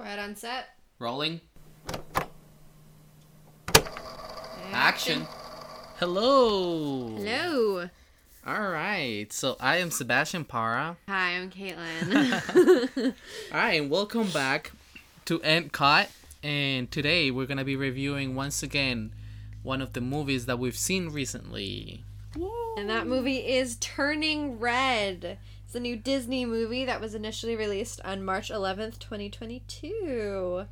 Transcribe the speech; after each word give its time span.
Quiet 0.00 0.18
on 0.18 0.34
set. 0.34 0.70
Rolling. 0.98 1.42
Action. 4.72 5.26
Hello. 5.98 7.18
Hello. 7.18 7.90
All 8.46 8.70
right. 8.70 9.30
So 9.30 9.58
I 9.60 9.76
am 9.76 9.90
Sebastian 9.90 10.46
Para. 10.46 10.96
Hi, 11.06 11.32
I'm 11.32 11.50
Caitlin. 11.50 12.94
All 13.52 13.58
right, 13.60 13.78
and 13.78 13.90
welcome 13.90 14.30
back 14.30 14.72
to 15.26 15.42
And 15.42 15.70
Cut. 15.70 16.08
And 16.42 16.90
today 16.90 17.30
we're 17.30 17.44
gonna 17.44 17.62
be 17.62 17.76
reviewing 17.76 18.34
once 18.34 18.62
again 18.62 19.12
one 19.62 19.82
of 19.82 19.92
the 19.92 20.00
movies 20.00 20.46
that 20.46 20.58
we've 20.58 20.78
seen 20.78 21.10
recently. 21.10 22.04
and 22.78 22.88
that 22.88 23.06
movie 23.06 23.46
is 23.46 23.76
Turning 23.76 24.58
Red. 24.58 25.36
It's 25.70 25.76
a 25.76 25.78
new 25.78 25.94
Disney 25.94 26.44
movie 26.44 26.84
that 26.86 27.00
was 27.00 27.14
initially 27.14 27.54
released 27.54 28.00
on 28.04 28.24
March 28.24 28.50
11th, 28.50 28.98
2022. 28.98 30.64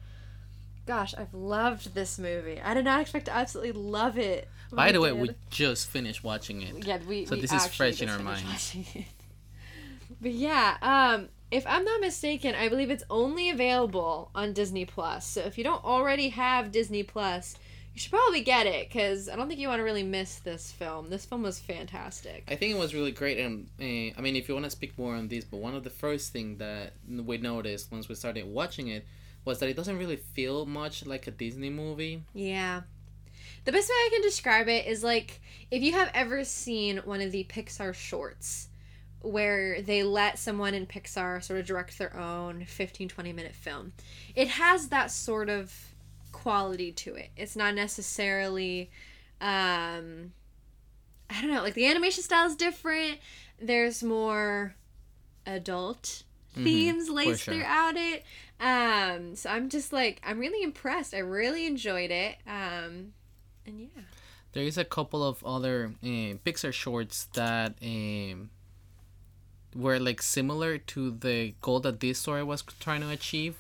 Gosh, 0.86 1.14
I've 1.16 1.32
loved 1.32 1.94
this 1.94 2.18
movie. 2.18 2.61
I 2.61 2.75
did 2.75 2.84
not 2.84 3.00
expect 3.00 3.26
to 3.26 3.32
absolutely 3.32 3.80
love 3.80 4.18
it. 4.18 4.48
By 4.72 4.90
the 4.90 5.00
way, 5.00 5.12
we 5.12 5.30
just 5.50 5.86
finished 5.86 6.25
watching 6.25 6.62
it. 6.62 6.84
Yeah, 6.84 6.98
we. 7.06 7.26
So 7.26 7.36
we 7.36 7.42
this 7.42 7.53
is 7.53 7.68
fresh 7.68 8.03
in 8.03 8.08
our 8.08 8.18
minds. 8.18 8.76
But 10.20 10.32
yeah, 10.32 10.76
um, 10.82 11.28
if 11.53 11.64
I'm 11.68 11.84
not 11.84 12.00
mistaken, 12.00 12.56
I 12.56 12.68
believe 12.68 12.90
it's 12.90 13.04
only 13.08 13.50
available 13.50 14.32
on 14.34 14.53
Disney 14.53 14.84
Plus. 14.84 15.25
So 15.25 15.42
if 15.42 15.56
you 15.56 15.62
don't 15.62 15.84
already 15.84 16.30
have 16.30 16.72
Disney 16.72 17.04
Plus, 17.04 17.54
you 17.98 18.02
should 18.02 18.12
probably 18.12 18.43
get 18.43 18.64
it 18.64 18.88
because 18.88 19.29
I 19.29 19.34
don't 19.34 19.48
think 19.48 19.58
you 19.58 19.66
want 19.66 19.80
to 19.80 19.82
really 19.82 20.04
miss 20.04 20.36
this 20.36 20.70
film. 20.70 21.11
This 21.11 21.25
film 21.25 21.43
was 21.43 21.58
fantastic. 21.58 22.44
I 22.46 22.54
think 22.54 22.72
it 22.72 22.79
was 22.79 22.94
really 22.94 23.11
great, 23.11 23.39
and 23.39 23.66
uh, 23.80 24.16
I 24.16 24.20
mean, 24.20 24.36
if 24.36 24.48
you 24.48 24.54
want 24.54 24.66
to 24.66 24.70
speak 24.70 24.96
more 24.96 25.16
on 25.16 25.26
this, 25.26 25.44
but 25.44 25.56
one 25.56 25.75
of 25.75 25.82
the 25.82 25.90
first 25.90 26.32
things 26.32 26.61
that 26.61 26.92
we 27.08 27.39
noticed 27.39 27.90
once 27.90 28.08
we 28.08 28.14
started 28.14 28.46
watching 28.46 28.86
it 28.86 29.04
was 29.44 29.58
that 29.58 29.68
it 29.68 29.75
doesn't 29.75 29.98
really 29.98 30.14
feel 30.14 30.64
much 30.64 31.06
like 31.06 31.26
a 31.26 31.32
Disney 31.32 31.70
movie. 31.70 32.22
Yeah. 32.34 32.83
The 33.64 33.73
best 33.73 33.89
way 33.89 33.95
I 33.95 34.11
can 34.12 34.23
describe 34.23 34.69
it 34.69 34.86
is 34.86 35.03
like 35.03 35.41
if 35.73 35.83
you 35.83 35.91
have 35.95 36.12
ever 36.14 36.45
seen 36.45 36.98
one 36.98 37.20
of 37.20 37.33
the 37.33 37.48
Pixar 37.51 37.95
shorts 37.95 38.69
where 39.23 39.83
they 39.83 40.05
let 40.05 40.39
someone 40.39 40.73
in 40.73 40.86
Pixar 40.86 41.42
sort 41.42 41.58
of 41.58 41.67
direct 41.67 41.98
their 41.98 42.17
own 42.17 42.64
15 42.64 43.08
20 43.08 43.33
minute 43.33 43.56
film. 43.56 43.92
It 44.36 44.47
has 44.47 44.89
that 44.91 45.11
sort 45.11 45.48
of 45.48 45.75
quality 46.33 46.93
to 46.93 47.15
it. 47.15 47.31
It's 47.37 47.57
not 47.57 47.75
necessarily 47.75 48.91
um 49.41 50.33
I 51.31 51.43
don't 51.43 51.53
know, 51.53 51.62
like 51.62 51.75
the 51.75 51.87
animation 51.87 52.23
style 52.23 52.47
is 52.47 52.57
different. 52.57 53.19
There's 53.61 54.03
more 54.03 54.75
adult 55.47 56.23
Mhm, 56.57 56.65
themes 56.65 57.09
laced 57.11 57.43
sure. 57.43 57.55
throughout 57.55 57.97
it. 57.97 58.25
Um, 58.61 59.37
so 59.37 59.51
I'm 59.51 59.69
just 59.69 59.93
like 59.93 60.20
I'm 60.25 60.39
really 60.39 60.62
impressed. 60.62 61.15
I 61.15 61.19
really 61.19 61.67
enjoyed 61.67 62.11
it. 62.11 62.37
Um, 62.47 63.13
and 63.67 63.81
yeah, 63.81 64.03
There 64.53 64.65
is 64.65 64.79
a 64.79 64.85
couple 64.85 65.23
of 65.23 65.45
other 65.45 65.92
uh, 66.03 66.41
Pixar 66.45 66.73
shorts 66.73 67.27
that 67.35 67.75
um, 67.83 68.51
were 69.75 69.98
like 69.98 70.23
similar 70.23 70.79
to 70.79 71.11
the 71.11 71.55
goal 71.61 71.81
that 71.81 72.01
this 72.01 72.19
story 72.20 72.42
was 72.42 72.63
trying 72.81 73.03
to 73.03 73.11
achieve, 73.11 73.57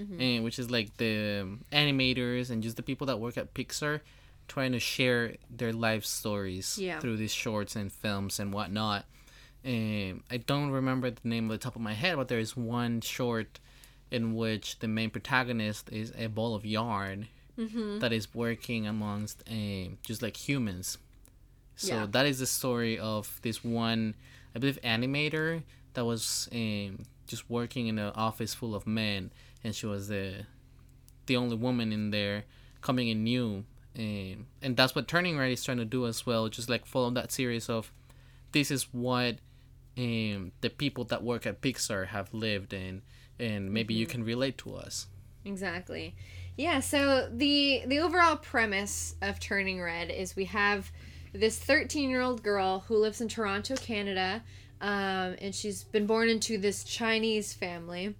Mhm. 0.00 0.38
uh, 0.38 0.42
which 0.42 0.58
is 0.58 0.70
like 0.70 0.96
the 0.96 1.46
animators 1.72 2.50
and 2.50 2.62
just 2.62 2.76
the 2.76 2.82
people 2.82 3.06
that 3.06 3.18
work 3.18 3.36
at 3.38 3.54
Pixar 3.54 4.00
trying 4.48 4.72
to 4.72 4.80
share 4.80 5.36
their 5.48 5.72
life 5.72 6.04
stories 6.04 6.78
Yeah. 6.78 6.98
through 7.00 7.16
these 7.18 7.32
shorts 7.32 7.76
and 7.76 7.92
films 7.92 8.40
and 8.40 8.52
whatnot. 8.52 9.04
Um, 9.64 10.22
I 10.30 10.38
don't 10.38 10.70
remember 10.70 11.10
the 11.10 11.28
name 11.28 11.44
of 11.44 11.50
the 11.50 11.62
top 11.62 11.76
of 11.76 11.82
my 11.82 11.92
head, 11.92 12.16
but 12.16 12.28
there 12.28 12.38
is 12.38 12.56
one 12.56 13.00
short 13.00 13.60
in 14.10 14.34
which 14.34 14.78
the 14.80 14.88
main 14.88 15.10
protagonist 15.10 15.88
is 15.92 16.12
a 16.18 16.26
ball 16.28 16.54
of 16.54 16.64
yarn 16.64 17.28
mm-hmm. 17.58 17.98
that 18.00 18.12
is 18.12 18.34
working 18.34 18.86
amongst 18.86 19.42
um, 19.48 19.98
just 20.02 20.22
like 20.22 20.36
humans. 20.48 20.98
So 21.76 21.94
Yeah. 21.94 22.06
that 22.10 22.26
is 22.26 22.38
the 22.40 22.46
story 22.46 22.98
of 22.98 23.38
this 23.42 23.62
one, 23.62 24.14
I 24.54 24.58
believe, 24.58 24.80
animator 24.82 25.62
that 25.94 26.04
was 26.04 26.48
um, 26.52 27.04
just 27.26 27.48
working 27.48 27.86
in 27.86 27.98
an 27.98 28.12
office 28.14 28.52
full 28.54 28.74
of 28.74 28.86
men, 28.86 29.30
and 29.62 29.74
she 29.74 29.86
was 29.86 30.08
the 30.08 30.46
the 31.26 31.36
only 31.36 31.56
woman 31.56 31.92
in 31.92 32.10
there 32.10 32.44
coming 32.80 33.08
in 33.08 33.24
new. 33.24 33.64
Um, 33.98 34.46
and 34.62 34.76
that's 34.76 34.94
what 34.94 35.08
Turning 35.08 35.36
Red 35.36 35.52
is 35.52 35.64
trying 35.64 35.78
to 35.78 35.84
do 35.84 36.06
as 36.06 36.24
well, 36.24 36.48
just 36.48 36.68
like 36.70 36.86
follow 36.86 37.10
that 37.10 37.32
series 37.32 37.68
of 37.68 37.92
this 38.52 38.70
is 38.70 38.84
what 38.92 39.36
um, 39.98 40.52
the 40.60 40.70
people 40.70 41.04
that 41.04 41.22
work 41.22 41.46
at 41.46 41.60
Pixar 41.60 42.08
have 42.08 42.32
lived 42.32 42.72
in, 42.72 43.02
and 43.38 43.72
maybe 43.72 43.94
you 43.94 44.06
can 44.06 44.24
relate 44.24 44.58
to 44.58 44.74
us. 44.74 45.06
exactly. 45.44 46.14
Yeah. 46.56 46.80
So 46.80 47.28
the 47.32 47.82
the 47.86 48.00
overall 48.00 48.36
premise 48.36 49.14
of 49.22 49.40
Turning 49.40 49.80
Red 49.80 50.10
is 50.10 50.36
we 50.36 50.44
have 50.46 50.90
this 51.32 51.58
13 51.58 52.10
year 52.10 52.20
old 52.20 52.42
girl 52.42 52.84
who 52.86 52.96
lives 52.96 53.20
in 53.20 53.28
Toronto, 53.28 53.76
Canada, 53.76 54.42
um, 54.80 55.36
and 55.40 55.54
she's 55.54 55.84
been 55.84 56.06
born 56.06 56.28
into 56.28 56.58
this 56.58 56.84
Chinese 56.84 57.52
family. 57.52 58.14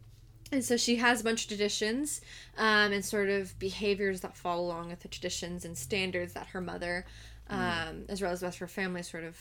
And 0.52 0.64
so 0.64 0.76
she 0.76 0.96
has 0.96 1.20
a 1.20 1.24
bunch 1.24 1.42
of 1.42 1.48
traditions 1.48 2.20
um, 2.58 2.92
and 2.92 3.04
sort 3.04 3.28
of 3.28 3.58
behaviors 3.58 4.20
that 4.22 4.36
fall 4.36 4.60
along 4.60 4.88
with 4.88 5.00
the 5.00 5.08
traditions 5.08 5.64
and 5.64 5.76
standards 5.76 6.32
that 6.32 6.48
her 6.48 6.60
mother, 6.60 7.06
um, 7.48 8.04
as 8.08 8.20
well 8.20 8.32
as 8.32 8.40
the 8.40 8.46
rest 8.46 8.56
of 8.56 8.60
her 8.60 8.68
family, 8.68 9.02
sort 9.02 9.24
of 9.24 9.36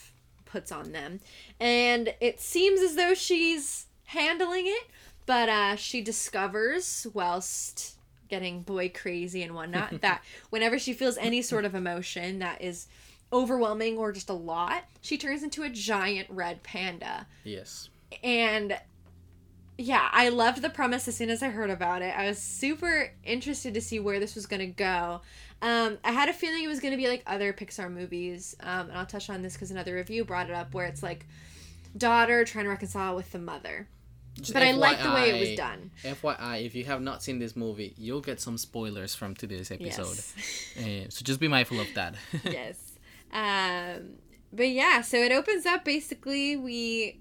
puts 0.46 0.72
on 0.72 0.92
them. 0.92 1.20
And 1.60 2.14
it 2.20 2.40
seems 2.40 2.82
as 2.82 2.96
though 2.96 3.14
she's 3.14 3.88
handling 4.06 4.66
it, 4.68 4.88
but 5.26 5.50
uh, 5.50 5.76
she 5.76 6.02
discovers, 6.02 7.08
whilst 7.14 7.96
getting 8.30 8.62
boy 8.62 8.90
crazy 8.90 9.44
and 9.44 9.56
whatnot, 9.56 10.02
that 10.02 10.24
whenever 10.50 10.78
she 10.80 10.94
feels 10.94 11.18
any 11.18 11.42
sort 11.42 11.66
of 11.66 11.76
emotion 11.76 12.40
that 12.40 12.62
is 12.62 12.88
overwhelming 13.32 13.98
or 13.98 14.12
just 14.12 14.30
a 14.30 14.34
lot, 14.34 14.84
she 15.02 15.18
turns 15.18 15.44
into 15.44 15.64
a 15.64 15.70
giant 15.70 16.28
red 16.30 16.64
panda. 16.64 17.28
Yes. 17.44 17.90
And 18.24 18.78
yeah, 19.80 20.10
I 20.12 20.28
loved 20.28 20.62
the 20.62 20.70
premise 20.70 21.08
as 21.08 21.16
soon 21.16 21.30
as 21.30 21.42
I 21.42 21.48
heard 21.48 21.70
about 21.70 22.02
it. 22.02 22.14
I 22.16 22.28
was 22.28 22.38
super 22.38 23.14
interested 23.24 23.74
to 23.76 23.82
see 23.82 23.98
where 23.98 24.20
this 24.20 24.36
was 24.36 24.46
going 24.46 24.60
to 24.60 24.68
go. 24.68 25.22
Um, 25.62 25.98
I 26.04 26.12
had 26.12 26.28
a 26.28 26.34
feeling 26.34 26.66
it 26.66 26.68
was 26.68 26.82
going 26.82 26.92
to 26.92 26.98
be 26.98 27.08
like 27.08 27.24
other 27.26 27.54
Pixar 27.54 27.90
movies, 27.90 28.58
um, 28.60 28.90
and 28.90 28.98
I'll 28.98 29.06
touch 29.06 29.30
on 29.30 29.42
this 29.42 29.54
because 29.54 29.72
another 29.72 29.96
review 29.96 30.26
brought 30.26 30.50
it 30.50 30.54
up 30.54 30.74
where 30.74 30.86
it's 30.86 31.02
like 31.02 31.26
daughter 31.96 32.44
trying 32.44 32.66
to 32.66 32.70
reconcile 32.70 33.16
with 33.16 33.32
the 33.32 33.40
mother. 33.40 33.88
Just 34.34 34.54
But 34.54 34.64
I 34.64 34.72
like 34.72 35.02
the 35.02 35.12
way 35.12 35.30
it 35.30 35.40
was 35.40 35.58
done. 35.58 35.92
FYI, 36.04 36.66
if 36.66 36.76
you 36.76 36.84
have 36.84 37.02
not 37.02 37.24
seen 37.24 37.40
this 37.40 37.56
movie, 37.56 37.94
you'll 37.98 38.22
get 38.22 38.42
some 38.42 38.58
spoilers 38.58 39.16
from 39.16 39.34
today's 39.34 39.72
episode. 39.72 40.08
Yes. 40.08 40.36
Uh, 40.80 41.10
so 41.10 41.24
just 41.24 41.40
be 41.40 41.48
mindful 41.48 41.80
of 41.80 41.88
that. 41.96 42.16
yes. 42.44 42.98
Um, 43.32 44.18
but 44.52 44.70
yeah, 44.70 45.02
so 45.02 45.18
it 45.18 45.32
opens 45.32 45.66
up 45.66 45.84
basically 45.84 46.56
we 46.56 47.20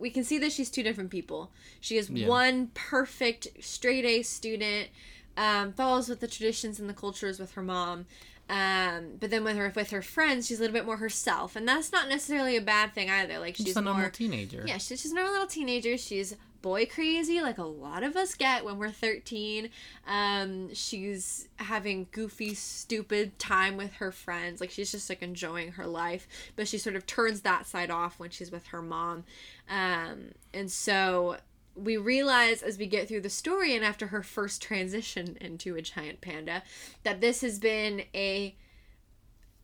we 0.00 0.10
can 0.10 0.24
see 0.24 0.38
that 0.38 0.50
she's 0.50 0.70
two 0.70 0.82
different 0.82 1.10
people. 1.10 1.50
She 1.80 1.96
is 1.98 2.10
Yeah. 2.10 2.26
one 2.26 2.68
perfect 2.74 3.48
straight 3.60 4.04
A 4.04 4.22
student, 4.22 4.88
um, 5.36 5.72
follows 5.74 6.08
with 6.08 6.20
the 6.20 6.26
traditions 6.26 6.80
and 6.80 6.88
the 6.88 6.94
cultures 6.94 7.38
with 7.38 7.52
her 7.52 7.62
mom. 7.62 8.06
Um, 8.48 9.12
but 9.20 9.30
then 9.30 9.44
with 9.44 9.56
her 9.56 9.72
with 9.76 9.90
her 9.90 10.02
friends, 10.02 10.48
she's 10.48 10.58
a 10.58 10.62
little 10.62 10.74
bit 10.74 10.84
more 10.84 10.96
herself, 10.96 11.54
and 11.54 11.68
that's 11.68 11.92
not 11.92 12.08
necessarily 12.08 12.56
a 12.56 12.60
bad 12.60 12.92
thing 12.94 13.08
either. 13.08 13.38
Like 13.38 13.54
she's 13.54 13.66
just 13.66 13.76
a 13.76 13.80
normal 13.80 14.00
more 14.02 14.10
teenager. 14.10 14.64
yeah, 14.66 14.78
she's 14.78 15.02
just 15.02 15.12
another 15.12 15.30
little 15.30 15.46
teenager. 15.46 15.96
She's 15.96 16.34
boy 16.62 16.86
crazy, 16.86 17.40
like 17.40 17.58
a 17.58 17.64
lot 17.64 18.02
of 18.02 18.16
us 18.16 18.34
get 18.34 18.64
when 18.64 18.78
we're 18.78 18.90
13. 18.90 19.70
Um, 20.06 20.74
she's 20.74 21.48
having 21.56 22.06
goofy, 22.10 22.54
stupid 22.54 23.38
time 23.38 23.76
with 23.76 23.94
her 23.94 24.12
friends. 24.12 24.60
Like 24.60 24.70
she's 24.70 24.90
just 24.90 25.08
like 25.08 25.22
enjoying 25.22 25.72
her 25.72 25.86
life, 25.86 26.26
but 26.56 26.68
she 26.68 26.78
sort 26.78 26.96
of 26.96 27.06
turns 27.06 27.42
that 27.42 27.66
side 27.66 27.90
off 27.90 28.18
when 28.18 28.30
she's 28.30 28.50
with 28.50 28.68
her 28.68 28.82
mom. 28.82 29.24
Um, 29.68 30.32
and 30.52 30.70
so 30.70 31.36
we 31.74 31.96
realize 31.96 32.62
as 32.62 32.78
we 32.78 32.86
get 32.86 33.08
through 33.08 33.20
the 33.22 33.30
story 33.30 33.74
and 33.74 33.84
after 33.84 34.08
her 34.08 34.22
first 34.22 34.60
transition 34.60 35.36
into 35.40 35.76
a 35.76 35.82
giant 35.82 36.20
panda 36.20 36.62
that 37.04 37.20
this 37.20 37.40
has 37.40 37.58
been 37.58 38.02
a 38.14 38.54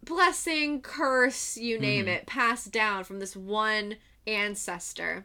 blessing, 0.03 0.81
curse, 0.81 1.57
you 1.57 1.79
name 1.79 2.07
it, 2.07 2.27
passed 2.27 2.71
down 2.71 3.05
from 3.05 3.19
this 3.19 3.37
one 3.37 3.97
ancestor 4.27 5.25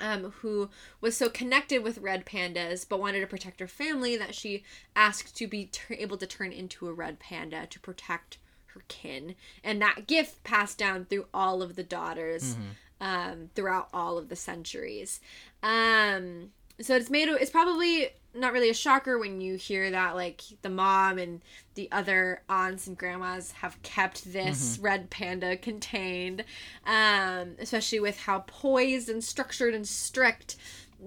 um, 0.00 0.32
who 0.40 0.70
was 1.00 1.16
so 1.16 1.28
connected 1.28 1.82
with 1.82 1.98
red 1.98 2.24
pandas 2.24 2.86
but 2.88 3.00
wanted 3.00 3.20
to 3.20 3.26
protect 3.26 3.60
her 3.60 3.66
family 3.66 4.16
that 4.16 4.34
she 4.34 4.62
asked 4.96 5.36
to 5.36 5.46
be 5.46 5.66
tur 5.66 5.94
able 5.98 6.16
to 6.16 6.26
turn 6.26 6.52
into 6.52 6.88
a 6.88 6.92
red 6.92 7.18
panda 7.18 7.66
to 7.66 7.80
protect 7.80 8.38
her 8.66 8.82
kin. 8.88 9.34
And 9.64 9.80
that 9.82 10.06
gift 10.06 10.44
passed 10.44 10.78
down 10.78 11.04
through 11.04 11.26
all 11.32 11.62
of 11.62 11.76
the 11.76 11.82
daughters 11.82 12.56
um, 13.00 13.50
throughout 13.54 13.88
all 13.92 14.18
of 14.18 14.28
the 14.28 14.36
centuries. 14.36 15.20
Um, 15.62 16.50
so 16.80 16.94
it's 16.94 17.10
made 17.10 17.28
it's 17.28 17.50
probably 17.50 18.10
not 18.38 18.52
really 18.52 18.70
a 18.70 18.74
shocker 18.74 19.18
when 19.18 19.40
you 19.40 19.56
hear 19.56 19.90
that 19.90 20.14
like 20.14 20.42
the 20.62 20.70
mom 20.70 21.18
and 21.18 21.40
the 21.74 21.90
other 21.92 22.42
aunts 22.48 22.86
and 22.86 22.98
grandmas 22.98 23.52
have 23.52 23.80
kept 23.82 24.32
this 24.32 24.78
red 24.80 25.10
panda 25.10 25.56
contained 25.56 26.44
um 26.86 27.54
especially 27.58 28.00
with 28.00 28.18
how 28.20 28.40
poised 28.46 29.08
and 29.08 29.22
structured 29.22 29.74
and 29.74 29.86
strict 29.86 30.56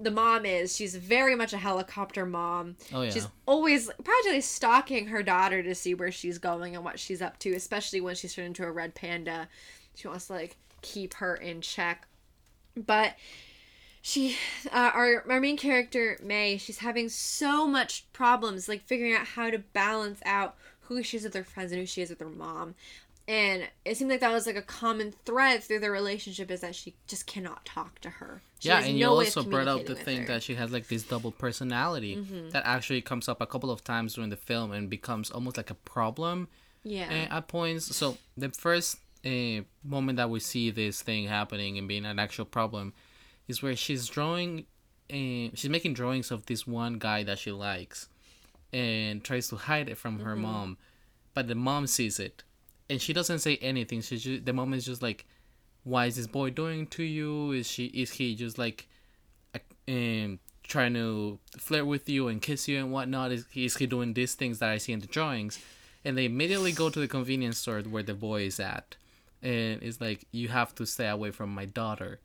the 0.00 0.10
mom 0.10 0.46
is 0.46 0.74
she's 0.74 0.96
very 0.96 1.34
much 1.34 1.52
a 1.52 1.58
helicopter 1.58 2.24
mom. 2.24 2.76
Oh 2.92 3.02
yeah. 3.02 3.10
She's 3.10 3.28
always 3.46 3.90
practically 4.02 4.40
stalking 4.40 5.08
her 5.08 5.22
daughter 5.22 5.62
to 5.62 5.74
see 5.74 5.94
where 5.94 6.10
she's 6.10 6.38
going 6.38 6.74
and 6.74 6.84
what 6.84 6.98
she's 6.98 7.20
up 7.20 7.38
to, 7.40 7.52
especially 7.52 8.00
when 8.00 8.14
she's 8.14 8.34
turned 8.34 8.46
into 8.48 8.64
a 8.64 8.72
red 8.72 8.94
panda. 8.94 9.48
She 9.94 10.08
wants 10.08 10.28
to 10.28 10.34
like 10.34 10.56
keep 10.80 11.14
her 11.14 11.34
in 11.34 11.60
check. 11.60 12.06
But 12.74 13.14
she 14.02 14.36
uh, 14.70 14.90
our 14.92 15.24
our 15.30 15.40
main 15.40 15.56
character 15.56 16.18
Mei, 16.22 16.58
she's 16.58 16.78
having 16.78 17.08
so 17.08 17.66
much 17.66 18.04
problems 18.12 18.68
like 18.68 18.84
figuring 18.84 19.14
out 19.14 19.28
how 19.28 19.48
to 19.48 19.58
balance 19.58 20.20
out 20.26 20.56
who 20.82 21.02
she 21.02 21.16
is 21.16 21.24
with 21.24 21.34
her 21.34 21.44
friends 21.44 21.70
and 21.72 21.80
who 21.80 21.86
she 21.86 22.02
is 22.02 22.10
with 22.10 22.20
her 22.20 22.28
mom. 22.28 22.74
And 23.28 23.68
it 23.84 23.96
seemed 23.96 24.10
like 24.10 24.18
that 24.18 24.32
was 24.32 24.46
like 24.46 24.56
a 24.56 24.62
common 24.62 25.14
thread 25.24 25.62
through 25.62 25.78
their 25.78 25.92
relationship 25.92 26.50
is 26.50 26.60
that 26.62 26.74
she 26.74 26.94
just 27.06 27.28
cannot 27.28 27.64
talk 27.64 28.00
to 28.00 28.10
her. 28.10 28.42
She 28.58 28.68
yeah, 28.68 28.78
has 28.78 28.86
and 28.88 28.98
you 28.98 29.06
no 29.06 29.16
way 29.16 29.28
of 29.28 29.36
also 29.36 29.48
brought 29.48 29.68
up 29.68 29.86
the 29.86 29.94
thing 29.94 30.16
her. 30.16 30.22
Mm-hmm. 30.24 30.32
that 30.32 30.42
she 30.42 30.56
has 30.56 30.72
like 30.72 30.88
this 30.88 31.04
double 31.04 31.30
personality 31.30 32.20
that 32.50 32.64
actually 32.66 33.00
comes 33.00 33.28
up 33.28 33.40
a 33.40 33.46
couple 33.46 33.70
of 33.70 33.84
times 33.84 34.14
during 34.14 34.30
the 34.30 34.36
film 34.36 34.72
and 34.72 34.90
becomes 34.90 35.30
almost 35.30 35.56
like 35.56 35.70
a 35.70 35.74
problem 35.74 36.48
yeah. 36.82 37.28
uh, 37.30 37.36
at 37.36 37.46
points. 37.46 37.94
So 37.96 38.18
the 38.36 38.48
first 38.48 38.98
uh, 39.24 39.62
moment 39.84 40.16
that 40.16 40.28
we 40.28 40.40
see 40.40 40.72
this 40.72 41.00
thing 41.00 41.28
happening 41.28 41.78
and 41.78 41.86
being 41.86 42.04
an 42.04 42.18
actual 42.18 42.44
problem 42.44 42.92
is 43.48 43.62
where 43.62 43.76
she's 43.76 44.06
drawing, 44.06 44.66
and 45.10 45.56
she's 45.58 45.70
making 45.70 45.94
drawings 45.94 46.30
of 46.30 46.46
this 46.46 46.66
one 46.66 46.98
guy 46.98 47.22
that 47.24 47.38
she 47.38 47.52
likes, 47.52 48.08
and 48.72 49.22
tries 49.22 49.48
to 49.48 49.56
hide 49.56 49.88
it 49.88 49.98
from 49.98 50.20
her 50.20 50.36
mom, 50.36 50.78
but 51.34 51.48
the 51.48 51.54
mom 51.54 51.86
sees 51.86 52.18
it, 52.18 52.44
and 52.88 53.00
she 53.00 53.12
doesn't 53.12 53.40
say 53.40 53.56
anything. 53.56 54.00
She 54.00 54.16
just 54.16 54.44
the 54.44 54.52
mom 54.52 54.74
is 54.74 54.84
just 54.86 55.02
like, 55.02 55.26
"Why 55.84 56.06
is 56.06 56.16
this 56.16 56.26
boy 56.26 56.50
doing 56.50 56.86
to 56.88 57.02
you? 57.02 57.52
Is 57.52 57.66
she 57.68 57.86
is 57.86 58.12
he 58.12 58.34
just 58.34 58.58
like, 58.58 58.88
um, 59.88 60.38
trying 60.62 60.94
to 60.94 61.38
flirt 61.58 61.86
with 61.86 62.08
you 62.08 62.28
and 62.28 62.40
kiss 62.40 62.68
you 62.68 62.78
and 62.78 62.92
whatnot? 62.92 63.32
Is 63.32 63.46
is 63.54 63.76
he 63.76 63.86
doing 63.86 64.14
these 64.14 64.34
things 64.34 64.58
that 64.60 64.70
I 64.70 64.78
see 64.78 64.92
in 64.92 65.00
the 65.00 65.06
drawings?" 65.06 65.58
And 66.04 66.18
they 66.18 66.24
immediately 66.24 66.72
go 66.72 66.90
to 66.90 66.98
the 66.98 67.06
convenience 67.08 67.58
store 67.58 67.80
where 67.82 68.02
the 68.02 68.14
boy 68.14 68.42
is 68.42 68.58
at, 68.58 68.96
and 69.42 69.82
it's 69.82 70.00
like, 70.00 70.26
"You 70.32 70.48
have 70.48 70.74
to 70.76 70.86
stay 70.86 71.08
away 71.08 71.30
from 71.30 71.54
my 71.54 71.66
daughter." 71.66 72.20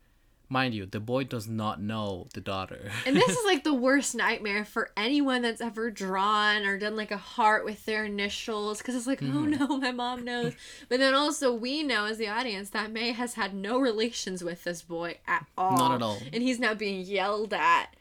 Mind 0.50 0.72
you, 0.74 0.86
the 0.86 0.98
boy 1.00 1.24
does 1.24 1.46
not 1.46 1.80
know 1.80 2.26
the 2.32 2.40
daughter. 2.40 2.90
And 3.04 3.14
this 3.14 3.28
is 3.28 3.38
like 3.46 3.64
the 3.64 3.74
worst 3.74 4.14
nightmare 4.14 4.64
for 4.64 4.90
anyone 4.96 5.42
that's 5.42 5.60
ever 5.60 5.90
drawn 5.90 6.64
or 6.64 6.78
done 6.78 6.96
like 6.96 7.10
a 7.10 7.18
heart 7.18 7.66
with 7.66 7.84
their 7.84 8.06
initials 8.06 8.78
because 8.78 8.94
it's 8.94 9.06
like, 9.06 9.22
oh 9.22 9.26
Mm-hmm. 9.26 9.50
no, 9.68 9.76
my 9.76 9.92
mom 9.92 10.24
knows. 10.24 10.54
But 10.88 11.00
then 11.00 11.12
also, 11.14 11.52
we 11.52 11.82
know 11.82 12.06
as 12.06 12.16
the 12.16 12.28
audience 12.28 12.70
that 12.70 12.90
Mei 12.90 13.12
has 13.12 13.34
had 13.34 13.52
no 13.54 13.78
relations 13.78 14.42
with 14.42 14.64
this 14.64 14.80
boy 14.80 15.18
at 15.26 15.44
all. 15.58 15.76
Not 15.76 15.92
at 15.96 16.02
all. 16.02 16.18
And 16.32 16.42
he's 16.42 16.58
now 16.58 16.72
being 16.72 17.02
yelled 17.02 17.52
at 17.52 17.94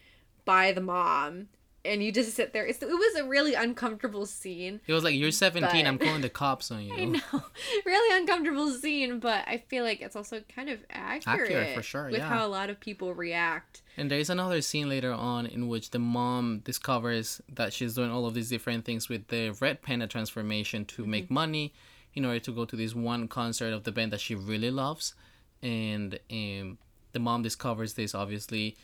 by 0.45 0.71
the 0.71 0.79
mom. 0.81 1.49
And 1.87 2.03
you 2.03 2.11
just 2.11 2.35
sit 2.35 2.53
there. 2.53 2.65
It's, 2.65 2.81
it 2.81 2.87
was 2.89 3.15
a 3.15 3.23
really 3.25 3.53
uncomfortable 3.53 4.25
scene. 4.25 4.81
It 4.85 4.93
was 4.93 5.03
like, 5.03 5.15
"You're 5.15 5.31
17. 5.31 5.69
But- 5.71 5.87
I'm 5.87 5.97
calling 5.97 6.21
the 6.21 6.29
cops 6.29 6.69
on 6.71 6.83
you." 6.87 6.93
I 6.93 7.05
know. 7.05 7.43
really 7.85 8.17
uncomfortable 8.21 8.69
scene, 8.71 9.19
but 9.19 9.47
I 9.47 9.57
feel 9.69 9.83
like 9.83 10.01
it's 10.01 10.15
also 10.15 10.41
kind 10.53 10.69
of 10.69 10.79
accurate. 10.89 11.41
Accurate, 11.43 11.75
for 11.75 11.81
sure, 11.81 12.05
With 12.05 12.17
yeah. 12.19 12.27
how 12.29 12.45
a 12.45 12.49
lot 12.49 12.69
of 12.69 12.79
people 12.79 13.13
react. 13.13 13.81
And 13.95 14.11
there 14.11 14.19
is 14.19 14.29
another 14.29 14.61
scene 14.61 14.89
later 14.89 15.11
on 15.13 15.45
in 15.45 15.67
which 15.67 15.91
the 15.91 15.99
mom 15.99 16.59
discovers 16.63 17.41
that 17.51 17.73
she's 17.73 17.95
doing 17.95 18.11
all 18.11 18.25
of 18.27 18.33
these 18.35 18.49
different 18.49 18.85
things 18.85 19.09
with 19.09 19.27
the 19.29 19.49
red 19.59 19.81
panda 19.81 20.05
transformation 20.07 20.85
to 20.85 21.01
Mm-hmm. 21.01 21.11
make 21.11 21.31
money 21.31 21.73
in 22.13 22.25
order 22.25 22.39
to 22.39 22.51
go 22.51 22.65
to 22.65 22.75
this 22.75 22.93
one 22.95 23.27
concert 23.27 23.73
of 23.73 23.83
the 23.85 23.91
band 23.91 24.11
that 24.11 24.19
she 24.19 24.35
really 24.35 24.71
loves. 24.71 25.13
And 25.61 26.19
um, 26.31 26.77
the 27.13 27.19
mom 27.19 27.41
discovers 27.43 27.93
this, 27.93 28.13
obviously. 28.13 28.75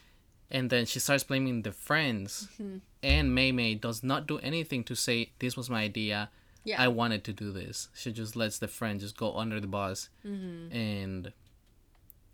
And 0.52 0.70
then 0.70 0.86
she 0.86 1.00
starts 1.00 1.24
blaming 1.24 1.62
the 1.64 1.72
friends. 1.72 2.48
Mm-hmm. 2.62 2.78
And 3.02 3.34
Mei 3.36 3.52
Mei 3.52 3.76
does 3.76 4.04
not 4.04 4.28
do 4.28 4.38
anything 4.40 4.84
to 4.86 4.96
say, 4.96 5.32
This 5.40 5.58
was 5.58 5.70
my 5.70 5.82
idea. 5.84 6.30
Yeah. 6.64 6.82
I 6.82 6.88
wanted 6.88 7.24
to 7.26 7.34
do 7.34 7.52
this. 7.52 7.90
She 7.94 8.12
just 8.14 8.36
lets 8.36 8.58
the 8.60 8.68
friend 8.70 9.00
just 9.00 9.18
go 9.18 9.36
under 9.38 9.60
the 9.60 9.68
bus. 9.68 10.10
Mm-hmm. 10.26 10.74
And 10.76 11.34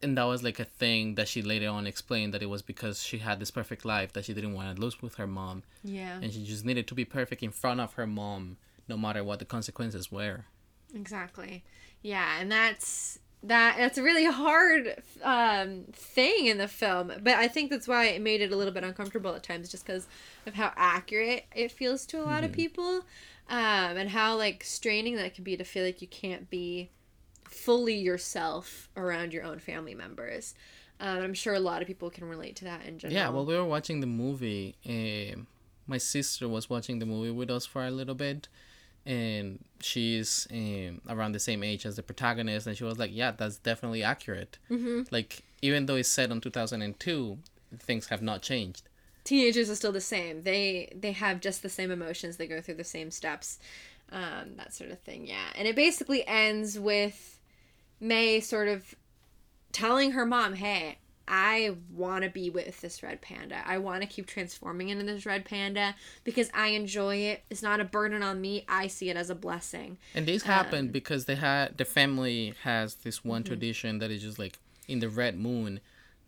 and 0.02 0.18
that 0.18 0.24
was 0.24 0.44
like 0.44 0.60
a 0.60 0.66
thing 0.66 1.16
that 1.16 1.28
she 1.28 1.42
later 1.42 1.68
on 1.70 1.86
explained 1.86 2.34
that 2.34 2.42
it 2.42 2.46
was 2.50 2.62
because 2.62 3.04
she 3.04 3.18
had 3.18 3.40
this 3.40 3.52
perfect 3.52 3.84
life 3.84 4.14
that 4.14 4.24
she 4.26 4.34
didn't 4.34 4.54
want 4.54 4.74
to 4.74 4.82
lose 4.82 5.02
with 5.02 5.16
her 5.16 5.28
mom 5.28 5.64
Yeah. 5.84 6.20
and 6.22 6.32
she 6.32 6.46
just 6.46 6.64
needed 6.64 6.88
to 6.88 6.96
be 6.96 7.04
perfect 7.04 7.44
in 7.44 7.52
front 7.52 7.82
of 7.82 7.96
her 7.96 8.08
mom 8.08 8.56
no 8.88 8.96
matter 8.96 9.26
what 9.26 9.40
the 9.40 9.46
consequences 9.46 10.10
were 10.10 10.46
Exactly. 10.96 11.64
Yeah, 12.02 12.40
and 12.40 12.50
that's 12.52 13.20
that 13.44 13.78
that's 13.78 13.98
a 13.98 14.04
really 14.04 14.26
hard 14.26 15.02
um 15.24 15.86
thing 15.94 16.48
in 16.48 16.58
the 16.58 16.68
film, 16.68 17.08
but 17.22 17.36
I 17.36 17.48
think 17.48 17.70
that's 17.70 17.88
why 17.88 18.06
it 18.08 18.22
made 18.22 18.42
it 18.42 18.52
a 18.52 18.56
little 18.56 18.74
bit 18.74 18.84
uncomfortable 18.84 19.34
at 19.34 19.44
times 19.44 19.70
just 19.70 19.86
cuz 19.86 20.08
of 20.46 20.56
how 20.56 20.74
accurate 20.76 21.46
it 21.56 21.72
feels 21.72 22.06
to 22.08 22.20
a 22.22 22.26
lot 22.26 22.44
of 22.44 22.52
people. 22.52 23.06
Um 23.50 23.98
and 23.98 24.10
how 24.10 24.36
like 24.38 24.64
straining 24.64 25.16
that 25.16 25.34
can 25.36 25.44
be 25.44 25.56
to 25.58 25.64
feel 25.64 25.86
like 25.86 26.02
you 26.02 26.08
can't 26.08 26.50
be 26.50 26.90
fully 27.46 27.96
yourself 27.96 28.90
around 28.96 29.34
your 29.34 29.44
own 29.44 29.60
family 29.60 29.96
members. 29.96 30.54
Um, 31.00 31.20
I'm 31.20 31.34
sure 31.34 31.54
a 31.54 31.60
lot 31.62 31.82
of 31.82 31.88
people 31.88 32.10
can 32.10 32.26
relate 32.28 32.58
to 32.58 32.66
that 32.66 32.86
in 32.86 33.00
general. 33.00 33.18
yeah 33.20 33.30
while 33.30 33.46
we 33.46 33.56
were 33.56 33.64
watching 33.66 34.02
the 34.02 34.08
movie 34.08 34.76
uh, 34.86 35.40
my 35.88 35.98
sister 35.98 36.48
was 36.48 36.70
watching 36.70 37.00
the 37.00 37.06
movie 37.06 37.32
with 37.32 37.50
us 37.50 37.66
for 37.66 37.86
a 37.86 37.90
little 37.92 38.16
bit 38.16 38.50
and 39.10 39.60
she's 39.82 40.48
um, 40.52 41.02
around 41.10 41.34
the 41.34 41.40
same 41.40 41.64
age 41.64 41.86
as 41.86 41.96
the 41.96 42.04
protagonist 42.04 42.68
and 42.68 42.78
she 42.78 42.84
was 42.84 42.98
like 43.00 43.12
yeah 43.14 43.32
that's 43.32 43.58
definitely 43.58 44.04
accurate 44.04 44.58
mm-hmm. 44.70 45.02
like 45.12 45.44
even 45.62 45.86
though 45.86 45.96
it's 45.96 46.10
set 46.10 46.32
on 46.32 46.40
2002 46.40 47.38
things 47.80 48.08
have 48.08 48.22
not 48.22 48.42
changed 48.42 48.84
teenagers 49.30 49.70
are 49.70 49.76
still 49.76 49.92
the 49.92 50.02
same. 50.02 50.42
They 50.42 50.92
they 50.96 51.12
have 51.12 51.40
just 51.40 51.62
the 51.62 51.70
same 51.70 51.92
emotions. 51.92 52.38
They 52.38 52.48
go 52.48 52.62
through 52.62 52.76
the 52.76 52.84
same 52.84 53.12
steps, 53.12 53.60
um, 54.12 54.56
that 54.58 54.74
sort 54.74 54.90
of 54.90 55.00
thing. 55.00 55.28
Yeah, 55.28 55.46
and 55.56 55.68
it 55.68 55.76
basically 55.76 56.28
ends 56.28 56.80
with 56.80 57.40
Mei 58.00 58.40
sort 58.40 58.68
of 58.68 58.96
telling 59.72 60.12
her 60.12 60.26
mom, 60.26 60.56
"Hey, 60.56 60.98
I 61.30 61.76
want 61.94 62.24
to 62.24 62.30
be 62.30 62.50
with 62.50 62.82
this 62.82 63.02
red 63.04 63.22
panda. 63.22 63.62
I 63.66 63.78
want 63.78 64.02
to 64.02 64.08
keep 64.08 64.26
transforming 64.26 64.90
into 64.90 65.06
this 65.06 65.26
red 65.26 65.46
panda 65.46 65.96
because 66.24 66.50
I 66.54 66.70
enjoy 66.70 67.18
it. 67.18 67.44
It's 67.50 67.62
not 67.62 67.80
a 67.80 67.86
burden 67.86 68.24
on 68.24 68.42
me. 68.42 68.66
I 68.68 68.88
see 68.88 69.10
it 69.10 69.16
as 69.16 69.30
a 69.30 69.36
blessing." 69.36 69.98
And 70.16 70.26
this 70.26 70.44
Um, 70.44 70.48
happened 70.50 70.92
because 70.92 71.26
they 71.26 71.36
had 71.36 71.78
the 71.78 71.86
family 71.86 72.54
has 72.64 72.96
this 72.96 73.24
one 73.24 73.44
Mm-hmm. 73.44 73.48
tradition 73.48 74.00
that 74.00 74.10
is 74.12 74.24
just 74.24 74.40
like 74.40 74.58
in 74.88 75.00
the 75.00 75.10
red 75.10 75.38
moon, 75.40 75.80